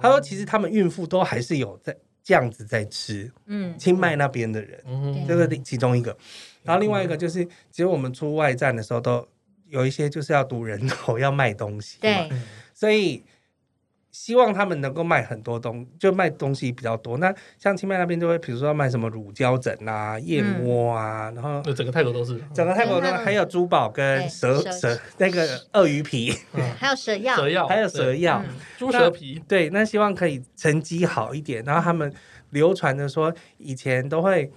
[0.00, 1.94] 他说，其实他们孕妇都还是有在
[2.24, 6.16] 这样子在吃，嗯，清迈那边的人，嗯，这个其中一个。
[6.62, 9.28] 然后另外一个就是，其实我们出外站的时候，都
[9.66, 12.30] 有一些就是要堵人头，要卖东西，对，
[12.72, 13.22] 所以。
[14.12, 17.18] 希望他们能够卖很多东，就卖东西比较多。
[17.18, 28.44] 那像清迈那边就会，比如说要卖什么乳胶枕啊、燕窝啊，嗯、然后整个泰国都是，整个泰国都还有珠宝跟蛇蛇，蛇那个鳄鱼皮，嗯、 还有蛇药，蛇药还有蛇药，
[28.78, 29.42] 猪蛇皮。
[29.48, 31.64] 对，那希望可以成绩好一点。
[31.64, 32.12] 然后他们
[32.50, 34.52] 流传的说，以前都会。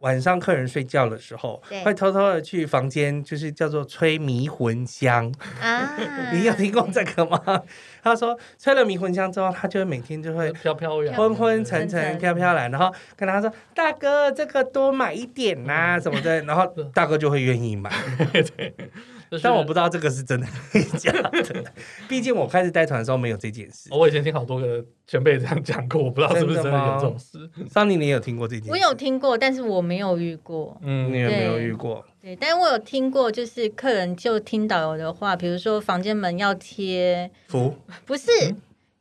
[0.00, 5.96] 晚上客人睡觉的时候，对会偷偷的去房间，就是叫做吹迷魂香啊。
[6.32, 7.40] 你有听过这个吗？
[8.02, 17.90] 他说吹了迷魂香之后，他就会每天就会飘飘然、昏昏沉沉、飘飘然，然后跟他说：“大哥，这个多买一点呐、啊，什么的。”然后大哥就会愿意买。
[18.56, 18.74] 对。
[19.42, 21.30] 但我不知道这个是真的还是假的，
[22.08, 23.88] 毕竟我开始带团的时候没有这件事。
[23.92, 27.50] 我以前听好多个前辈这样讲过，我不知道是不是真的有这种事。
[27.70, 28.70] 桑尼，你有听过这件事？
[28.70, 30.76] 我有听过，但是我没有遇过。
[30.82, 32.04] 嗯，你有没有遇过？
[32.22, 38.26] 对，但是我有听过，就是客人就听导游的话，比如说房间门要贴符，不是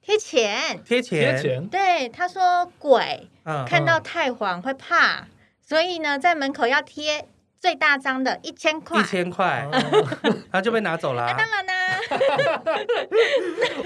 [0.01, 1.67] 贴钱，贴钱，贴钱。
[1.67, 3.27] 对，他说鬼
[3.65, 5.27] 看到太黄会怕，
[5.61, 7.25] 所以呢，在门口要贴。
[7.59, 9.67] 最大张的一千块，一千块，
[10.23, 11.27] 然后就被拿走了。
[11.37, 11.73] 当然啦，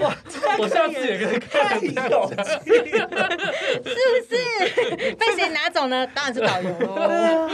[0.00, 0.14] 哇，
[0.58, 5.14] 我下次也可以看一下， 是不是？
[5.14, 6.06] 被谁拿走呢？
[6.08, 7.48] 当然是导游喽。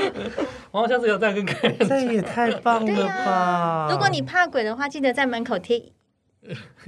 [0.70, 3.88] 我下次有再跟客人，这也太棒了吧！
[3.90, 5.92] 如果你怕鬼的话，记得在门口贴。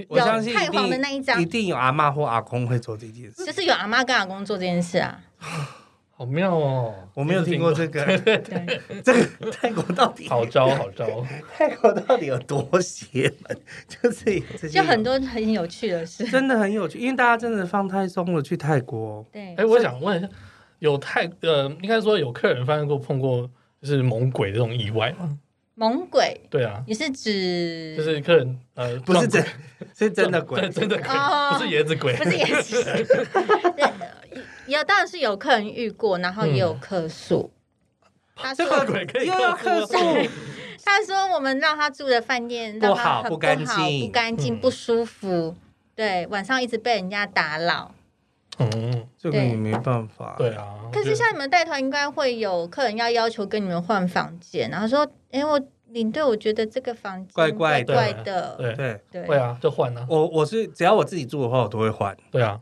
[0.07, 3.45] 我相信太黄的那一张，一定有阿妈或阿公会做这件事。
[3.45, 5.19] 就是有阿妈跟阿公做这件事啊。
[6.21, 6.93] 好妙哦！
[7.15, 8.05] 我没有听过这个，
[9.03, 9.11] 这
[9.41, 11.25] 个泰国到底好招好招？
[11.57, 13.57] 泰国到底有多邪门？
[13.87, 19.25] 就是就很多很有趣的事，真的很有趣，因为大家真的放太松了去泰国。
[19.31, 20.29] 对，哎，我想问一下，
[20.77, 23.49] 有泰呃，应该说有客人发现过碰过
[23.81, 25.39] 就是猛鬼这种意外吗？
[25.73, 26.39] 猛鬼？
[26.51, 29.43] 对啊，你是指就是客人呃，不是真，
[29.97, 33.07] 是真的鬼，真的鬼，不是椰子鬼，不是椰子。
[34.75, 37.51] 有，当然是有客人遇过，然后也有客诉。
[38.35, 39.97] 他说又要客诉，
[40.83, 45.55] 他说我们让他住的饭店不好，不干净，不干净，不舒服。
[45.93, 47.93] 对，晚上一直被人家打扰。
[48.57, 50.35] 嗯，这个也没办法。
[50.37, 50.75] 对啊。
[50.91, 60.07] 可是像你们带团，应该会有客人要要求跟你们换房间，然后说：“哎，我领队，我觉得这个房间怪怪的。”对对对，会啊，就换啊。
[60.09, 62.17] 我我是只要我自己住的话，我都会换。
[62.31, 62.59] 对啊。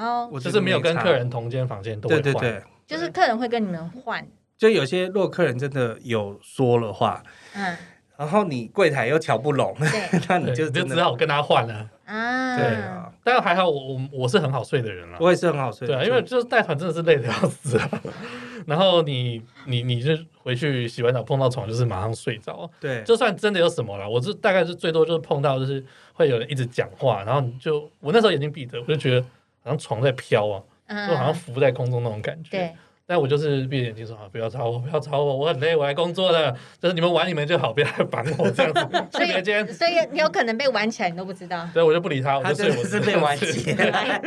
[0.00, 2.22] 哦，我就是没有跟客人同间房间，都会换。
[2.22, 4.26] 对对对，就是客人会跟你们换。
[4.56, 7.22] 就有些如果客人真的有说了话，
[7.54, 7.76] 嗯，
[8.16, 9.74] 然后你柜台又瞧不拢，
[10.28, 12.56] 那你就就只好跟他换了啊。
[12.56, 15.86] 对啊，但是还好，我我我是很好睡的人了，我也是很好睡。
[15.86, 17.88] 对啊，因为就是带团真的是累的要死啊。
[18.66, 22.70] 然后你你你就回去洗完澡碰到床就是马上睡着。
[22.78, 25.82] 对，就算真的有什么了，我是大概是最多就是碰到就是
[26.12, 29.24] 会有人一直讲话，然后你就我那时候眼睛闭着，我就觉得。
[29.62, 30.62] 好像床在飘啊，
[31.08, 32.50] 就好像浮在空中那种感觉。
[32.50, 32.72] 对，
[33.06, 36.54] 但我就是闭着眼睛说啊：“不要吵我，不要吵我，我很累，我来工作的。
[36.80, 38.80] 就是你们玩你们就好，不要来烦我这样子。
[39.12, 41.68] ”所以，所以你有可能被玩起来，你都不知道。
[41.74, 42.76] 对，我就不理他，我就睡。
[42.76, 44.20] 我是被玩起来，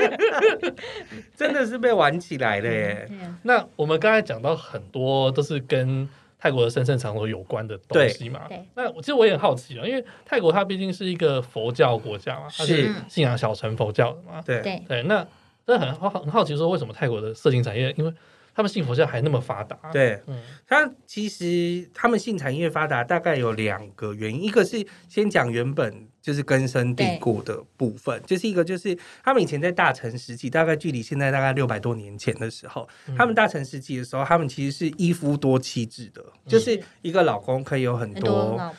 [1.35, 3.09] 真的是被玩起来的耶。
[3.43, 6.07] 那我们刚才讲到很多都是跟
[6.43, 8.41] 泰国的神圣场所有关的东西嘛。
[8.49, 8.61] 对。
[8.75, 14.41] 那其实我也很好奇啊，因为泰国它毕竟是一个佛教国家嘛，它是信仰小乘佛教的嘛。
[14.45, 15.01] 对对。
[15.03, 15.25] 那
[15.65, 18.13] 真的很好很好奇，说为什么泰国的色情产业，因为
[18.55, 19.77] 他们信佛教还那么发达？
[19.91, 38.49] 对，嗯，他其实他们性产业发达大概有两个原因，一个是先讲原本就是根深蒂固的部分，就是一个就是他们以前在大城时期，大概距离现在大概六百多年前的时候，嗯、他们大城时期的时候，他们其实是一夫多妻制的，嗯、就是一个老公可以有很多。
[38.49, 38.75] 很多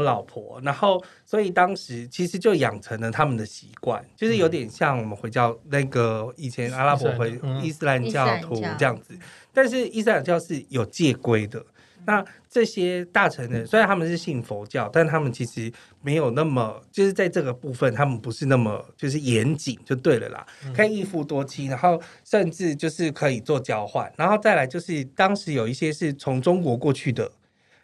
[0.00, 9.14] 老婆，然后所以当时其实就养成了他们的习惯，就是有点像我们回教那个以前阿拉伯回伊斯兰教徒这样子，
[9.52, 11.64] 但是伊斯兰教是有戒规的。
[12.04, 20.44] 那这些大臣呢，虽然他们是信佛教，但他们其实没有那么，就是在这个部分他们不是那么就是严谨就对了啦，
[20.74, 27.30] 可以一夫多妻，然后甚至就是可以做交换，然后再来就是当时有一些是从中国过去的。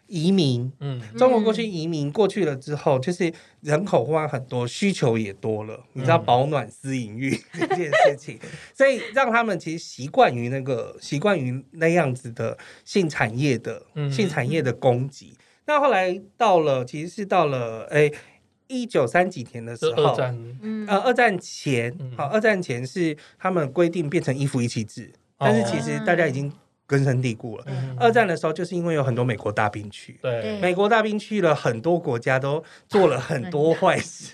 [0.09, 3.31] 移民，嗯，中国过去移民过去了之后，就是
[3.61, 5.79] 人口换很多，需求也多了。
[5.93, 8.39] 你知道保暖思淫欲 这件事情，
[8.73, 15.33] 所以让他们其实习惯于那个习惯于那样子的性产业的性产业的供给。
[15.67, 18.11] 那后来到了，其实是到了哎
[18.67, 26.51] 一九三几年的时候，二战，嗯，呃，二战前，好，二战前是他们规定变成一夫一妻制，但是其实大家已经。
[26.89, 27.65] 根深蒂固了。
[27.99, 34.33] 二战的时候，就是因为有很多美国大兵去，对，美国大兵去了，很多国家都做了很多坏事，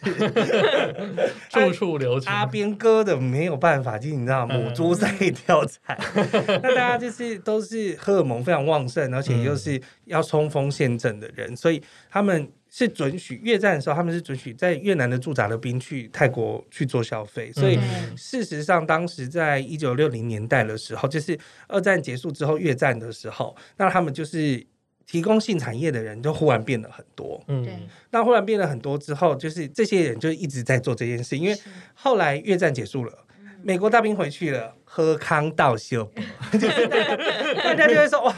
[1.52, 2.32] 处处留情。
[2.32, 5.98] 阿兵哥的没有办法，就是你知道，母猪赛貂蝉。
[6.64, 12.50] 那大家就是都是荷尔蒙非常旺盛，而且又是要冲锋陷阵的人，所以他们。
[12.78, 17.80] 是准许越战的时候，他们是准许在越南的驻扎的兵去泰国去做消费，所以
[18.18, 24.62] 事实上，当时在一九六零年代的时候，就是二战结束之后越战的时候，那他们就是
[25.06, 27.42] 提供性产业的人就忽然变了很多。
[27.48, 27.66] 嗯，
[28.10, 31.58] 那忽然变了很多之后，就是这些人就一直在做这件事，因为
[31.94, 33.26] 后来越战结束了，
[33.64, 36.12] 美国大兵回去了，喝康道修，
[36.52, 36.88] 就 是
[37.64, 38.36] 大家就会说哇。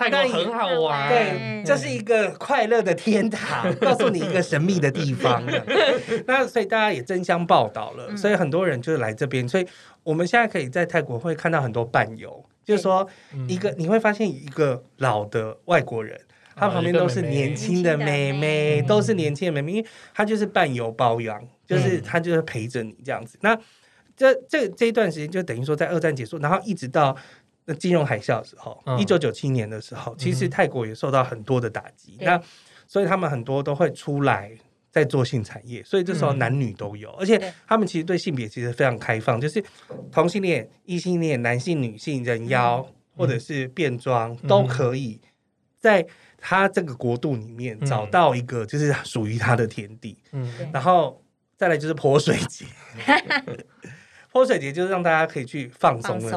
[0.00, 5.44] 泰国很好玩，对，这是一个快乐的天堂， 告诉你一个神秘的地方。
[6.26, 9.46] 那所以大家也争相报道了，所以很多人就是来这边。
[9.46, 9.66] 所以
[10.02, 13.06] 我们现在可以在泰国会看到很多伴游，就是说
[13.46, 16.18] 一个你会发现一个老的外国人，
[16.56, 23.36] 他旁边都是年轻的妹妹，都是年轻的妹妹，因为他就是伴游包养，就是他就是陪着你这样子。
[23.42, 23.54] 那
[24.16, 27.14] 这这这一段时间就等于说在二战结束，然后一直到。
[27.70, 32.16] 那金融海啸的时候，一九九七年的时候，其实泰国也受到很多的打击。
[32.18, 32.42] 嗯、那
[32.88, 34.50] 所以他们很多都会出来
[34.90, 39.64] 在做性产业，所以这时候男女都有，嗯、而且他们其实对性别其实非常开放，就是
[40.10, 45.20] 同性恋、异性恋、男性、女性、人妖、嗯、或者是变装、嗯、都可以
[45.78, 46.04] 在
[46.36, 50.18] 他这个国度里面找到一个就是属于他的天地。
[50.32, 51.22] 嗯，然后
[51.56, 52.66] 再来就是泼水节。
[54.32, 56.30] 泼水节就是让大家可以去放松的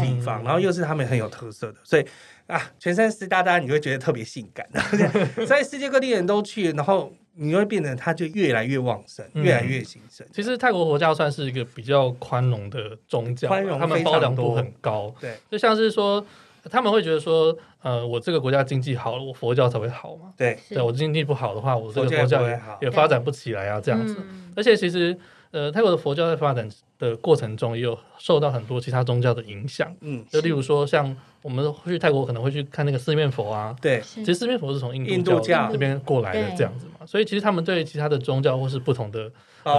[0.00, 2.04] 地方，然后又是他们很有特色的，所以
[2.48, 4.66] 啊，全身湿哒哒，你会觉得特别性感。
[5.46, 10.26] 所以世界各地人都去，然后你会变得它就越来越旺盛，越来越兴盛。
[10.32, 15.14] 其实泰国佛教算是一个比较宽容的宗教，宽容，他们包容度很高。
[15.20, 16.24] 对，就像是说
[16.68, 20.32] 他们会觉得说，呃，我这个国家经济好了，我佛教才会好嘛。
[20.36, 22.42] 对，对我经济不好的话，我这个佛教
[22.80, 24.16] 也发展不起来啊，这样子。
[24.56, 25.16] 而且其实。
[25.56, 29.90] 呃，泰国的佛教在发展的过程中，也有受到很多其他宗教的影响。
[30.02, 33.74] 嗯，就例如说，像我们去泰国可能会去看那个四面佛啊。
[33.80, 37.06] 对，其实四面佛是从印度教这边过来的这样子嘛。
[37.06, 39.32] 所以其实他们对其他的宗教或是不同的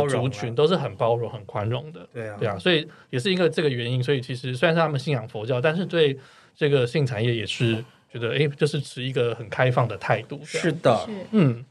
[0.09, 2.09] 族群都是很包容、很宽容的。
[2.11, 6.17] 对啊，对啊，所以也是因为这个原因，所以其实虽然是他们信仰佛教，但是对
[6.55, 7.75] 这个性产业也是
[8.11, 10.41] 觉得，哎，就是持一个很开放的态度。
[10.43, 11.63] 是的，嗯，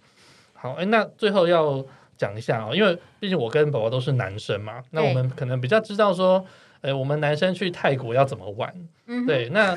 [0.54, 1.84] 好，哎，那最后要。
[2.16, 6.44] 讲一下哦，因为毕竟我跟宝宝都是男生嘛，那我们可能比较知道说，
[6.80, 8.72] 哎，我们男生去泰国要怎么玩？
[9.06, 9.72] 嗯，对，那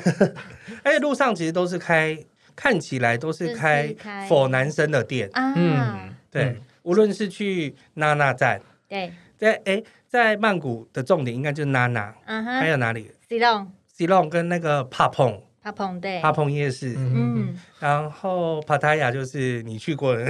[0.82, 2.18] 而 且路上其实都是开，
[2.56, 3.94] 看起来都是开
[4.28, 15.40] for 男生的店，嗯，对，无论是去娜娜站，对，在哎，在曼谷的重点应该就是娜娜，嗯哼，还有哪里？Silong，Silong 跟那个帕蓬。
[15.62, 20.26] 帕蓬对，帕蓬夜市，嗯，然后帕塔亚就是你去过的，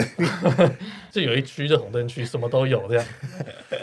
[1.11, 3.05] 就有一区就红灯区，什么都有这样。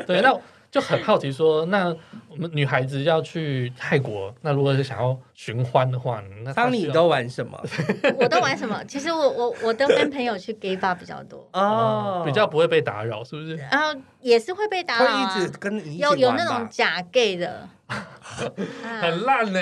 [0.05, 0.37] 对，那
[0.69, 1.87] 就很好奇说，那
[2.29, 7.57] 我们女孩子要去泰国，那如果是想要寻欢的话，那当你都玩什么？
[8.19, 8.83] 我都玩什么？
[8.83, 13.55] 其实我我我都跟朋友去 gay bar 比较多哦，比较不会被打扰，是不是？
[13.71, 17.69] 然后也是会被打扰，会一直跟你有有那种假 gay 的，
[18.83, 19.59] 很烂呢。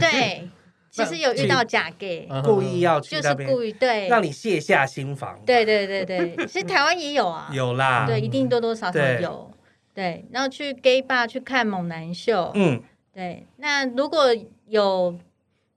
[0.00, 0.48] 对。
[0.90, 5.38] 其实有遇到假 gay，故意要去就是故意对，让你卸下心防。
[5.44, 9.50] 对对对对， 其实台湾也有啊，有啦，对，一定多多少少有。
[9.94, 12.80] 对，然后去 gay bar 去看猛男秀，嗯，
[13.12, 13.46] 对。
[13.56, 14.26] 那如果
[14.66, 15.18] 有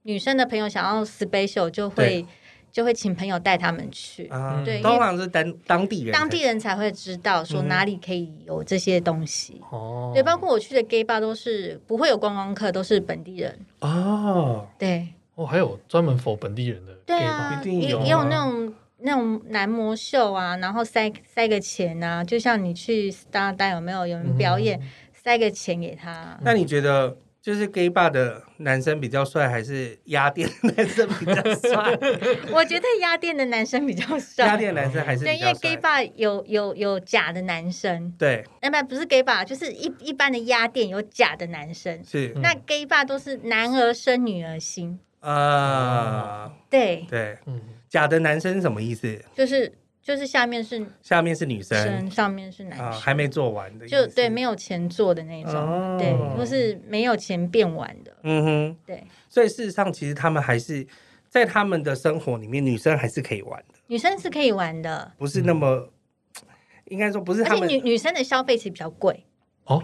[0.02, 2.24] 女生的朋友想要 special，就会
[2.72, 4.24] 就会请朋友带他们去。
[4.64, 9.60] 对，通常是当当地人，当地人才会知道说哪里可以有这些东西。
[9.70, 13.58] 哦，对，包括我去的 gay bar 都是不会有观光客，都是本地人。
[13.80, 24.80] 哦，对，哦，还有专门 for 本地人的，对啊，也也有那种那种男模秀啊，然后塞塞个钱啊，就像你去 Star 带有没有有人表演，
[25.12, 26.38] 塞个钱给他。
[26.42, 27.16] 那你觉得？
[27.42, 31.98] 就是 gay bar 的男生比较帅，还是压店的男生比较帅？
[32.54, 34.46] 我觉得压店的男生比较帅。
[34.46, 38.14] 压店男生还是对，因为 gay bar 有有有假的男生。
[38.16, 42.00] 对，那么不是 gay bar，就是一一般的压店有假的男生。
[42.04, 46.52] 是，那 gay bar 都是男儿生女儿心啊。
[46.70, 49.20] 对对，嗯，假的男生是什么意思？
[49.34, 49.72] 就是。
[50.02, 59.04] 就是下面是下面是女生，上面是男生，还没做完的，就对，没有钱做的那种，对，或是没有钱变完的，嗯哼，对。
[59.28, 60.84] 所以事实上，其实他们还是
[61.28, 66.48] 在他们的生活里面，女生还是可以玩的，女生是可以玩的，不是那么，嗯、
[66.86, 67.62] 应该说不是他们。
[67.62, 69.24] 而且女女生的消费其实比较贵。
[69.66, 69.80] 哦，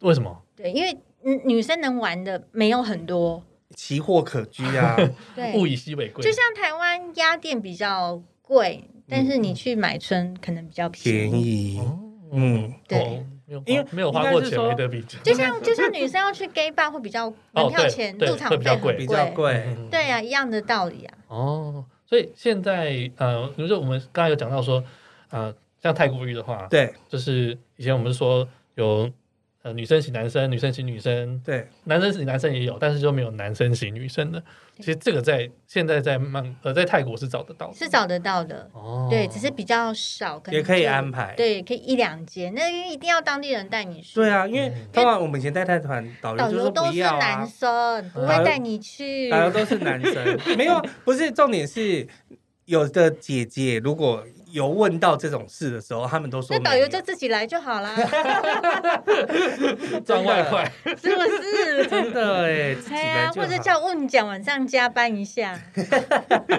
[0.00, 0.42] 为什么？
[0.54, 0.94] 对，因为
[1.44, 3.42] 女生能玩的没有很多，
[3.74, 4.94] 奇货可居啊，
[5.34, 6.22] 对，物以稀为贵。
[6.22, 11.30] 就像台湾鸭店比较贵，但是你去买春可能比较便宜。
[11.30, 11.80] 便宜
[12.32, 13.24] 嗯，对。
[13.66, 21.18] 因为没有花过钱没得比，就像就像女生要去 gay bar 会比较门票钱入场费比较贵，比较贵，对啊，一样的道理啊。
[21.28, 24.82] 哦，所以现在呃，比如说我们刚才有讲到说，
[25.28, 29.10] 呃，像太古浴的话，对，就是以前我们说有。
[29.62, 34.42] 呃，女生洗男生，女生洗女生，对，男生洗男生也有，但是就没有男生洗女生的。
[34.78, 38.68] 其实这个在现在在曼呃在泰国是找得到的，是找得到的。
[38.72, 39.06] 哦。
[39.08, 44.16] 对，只是比较少，可能也可以安排，对，可以一两间，那一定要当地人带你去。
[44.16, 52.04] 对啊，因为当然我们以前带泰团导游都是男生，不会带你去，导游都是男生，没有，不是重点是
[52.64, 54.24] 有的姐姐如果。
[54.52, 57.96] 有问到这种事的时候，他们都说那导游就自己来就好啦，
[60.04, 61.86] 赚外快是不是？
[61.88, 65.58] 真的哎，对啊，或者叫问讲晚上加班一下，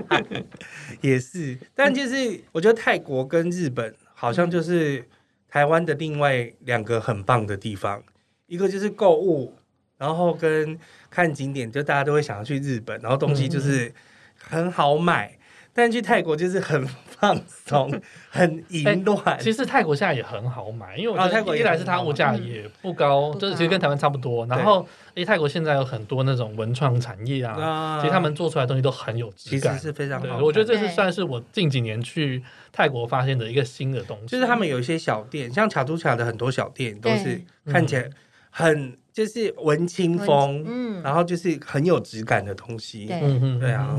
[1.02, 1.60] 也是。
[1.76, 5.08] 但就是我觉得泰国跟日本好像就是
[5.48, 8.02] 台湾的另外两个很棒的地方，
[8.48, 9.54] 一个就是购物，
[10.00, 10.80] 然后跟
[11.12, 13.94] 看景点，就大家都会想要去日本，然后东西就是
[14.36, 15.38] 很好买。
[15.74, 16.86] 但去泰国就是很
[17.20, 19.38] 放松，很淫乱、欸。
[19.38, 24.46] 其实泰国现在也很好买，因为我觉得泰国一来是它物价也不高，嗯、就是其实跟台湾差不多。
[24.48, 30.40] 然后，哎，泰国现在有很多那种文创产业啊，啊其实他们做出来的东西都很有质感，其实是非常好。
[30.44, 34.28] 我觉得这是算是我近几年去泰国发现的一个新的东西。
[34.28, 38.10] 就是他们有一些小店，像卡都卡的很多小店都是看起来
[38.50, 43.98] 很就是文青风，嗯，然后就是很有质感的东西，对，对啊。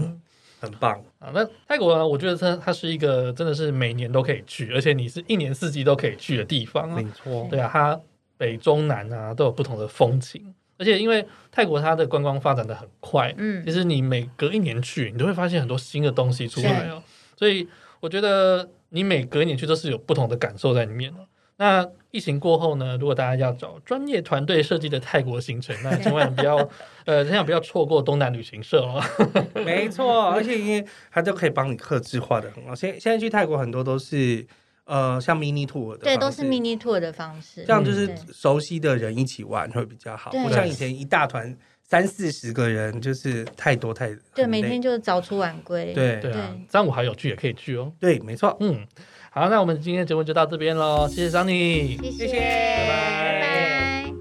[0.65, 1.31] 很棒啊！
[1.35, 2.07] 那泰国呢？
[2.07, 6.97] 我觉得它它是一个真的是每年都可以去，而且你是一年四季都可以去的地方啊。
[6.97, 8.01] 没错，对啊，它
[8.37, 17.03] 北中南啊都有不同的风情，而且因为泰国它的观光发展的很快，嗯，其实你每隔一年去，你都会发现很多新的东西出来哦。
[17.37, 17.69] 所以
[18.01, 21.21] 我觉得你每隔一年去都是有不同的感受在里面的。
[21.57, 22.97] 那疫情过后呢？
[22.99, 26.57] 如果大家要找专业团队设计的泰国行程，那千万不要，
[27.07, 29.01] 呃，千万不要错过东南旅行社哦。
[29.65, 32.75] 没错，而且因为它都可以帮你客制化的很好。
[32.75, 34.45] 现现在去泰国很多都是，
[34.85, 45.93] 呃，像 mini tour 的，对，都是 mini tour 的方式，这样就是熟悉的人一起玩会比较好，不像以前一大团三四十个人，就是太多太对，每天就是早出晚归。
[45.93, 47.93] 对对啊，三五好友去也可以去哦。
[48.01, 48.85] 对，没错，嗯。
[49.37, 54.15] 好，那我们今天节目就到这边喽，谢谢 Sunny，谢谢，拜拜，拜拜。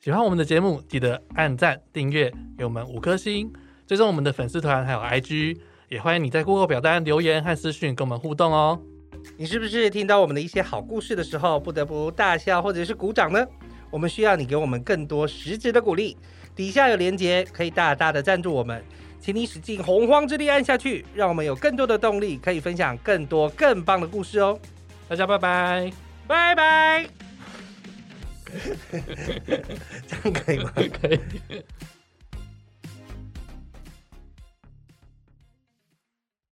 [0.00, 3.52] 喜欢我们的节目，记得按赞、订阅，给我们五颗星，
[3.86, 5.58] 追踪我们的粉丝团还有 IG，
[5.90, 8.82] 也欢迎你在 Google 表单留言和私讯跟我们互动哦。
[9.36, 13.46] 你是不是听到我们的一些好故事的时候，不得不大笑或者是鼓掌呢？
[13.92, 16.16] 我们需要你给我们更多实质的鼓励，
[16.56, 18.82] 底下有连结，可以大大的赞助我们。
[19.20, 24.58] 请你使尽洪荒之力按下去，让我们有更多的动力，可以分享更多更棒的故事哦！
[25.08, 25.92] 大家拜拜，
[26.26, 27.06] 拜拜。
[30.06, 30.72] 这样可以吗？
[30.74, 31.18] 可以。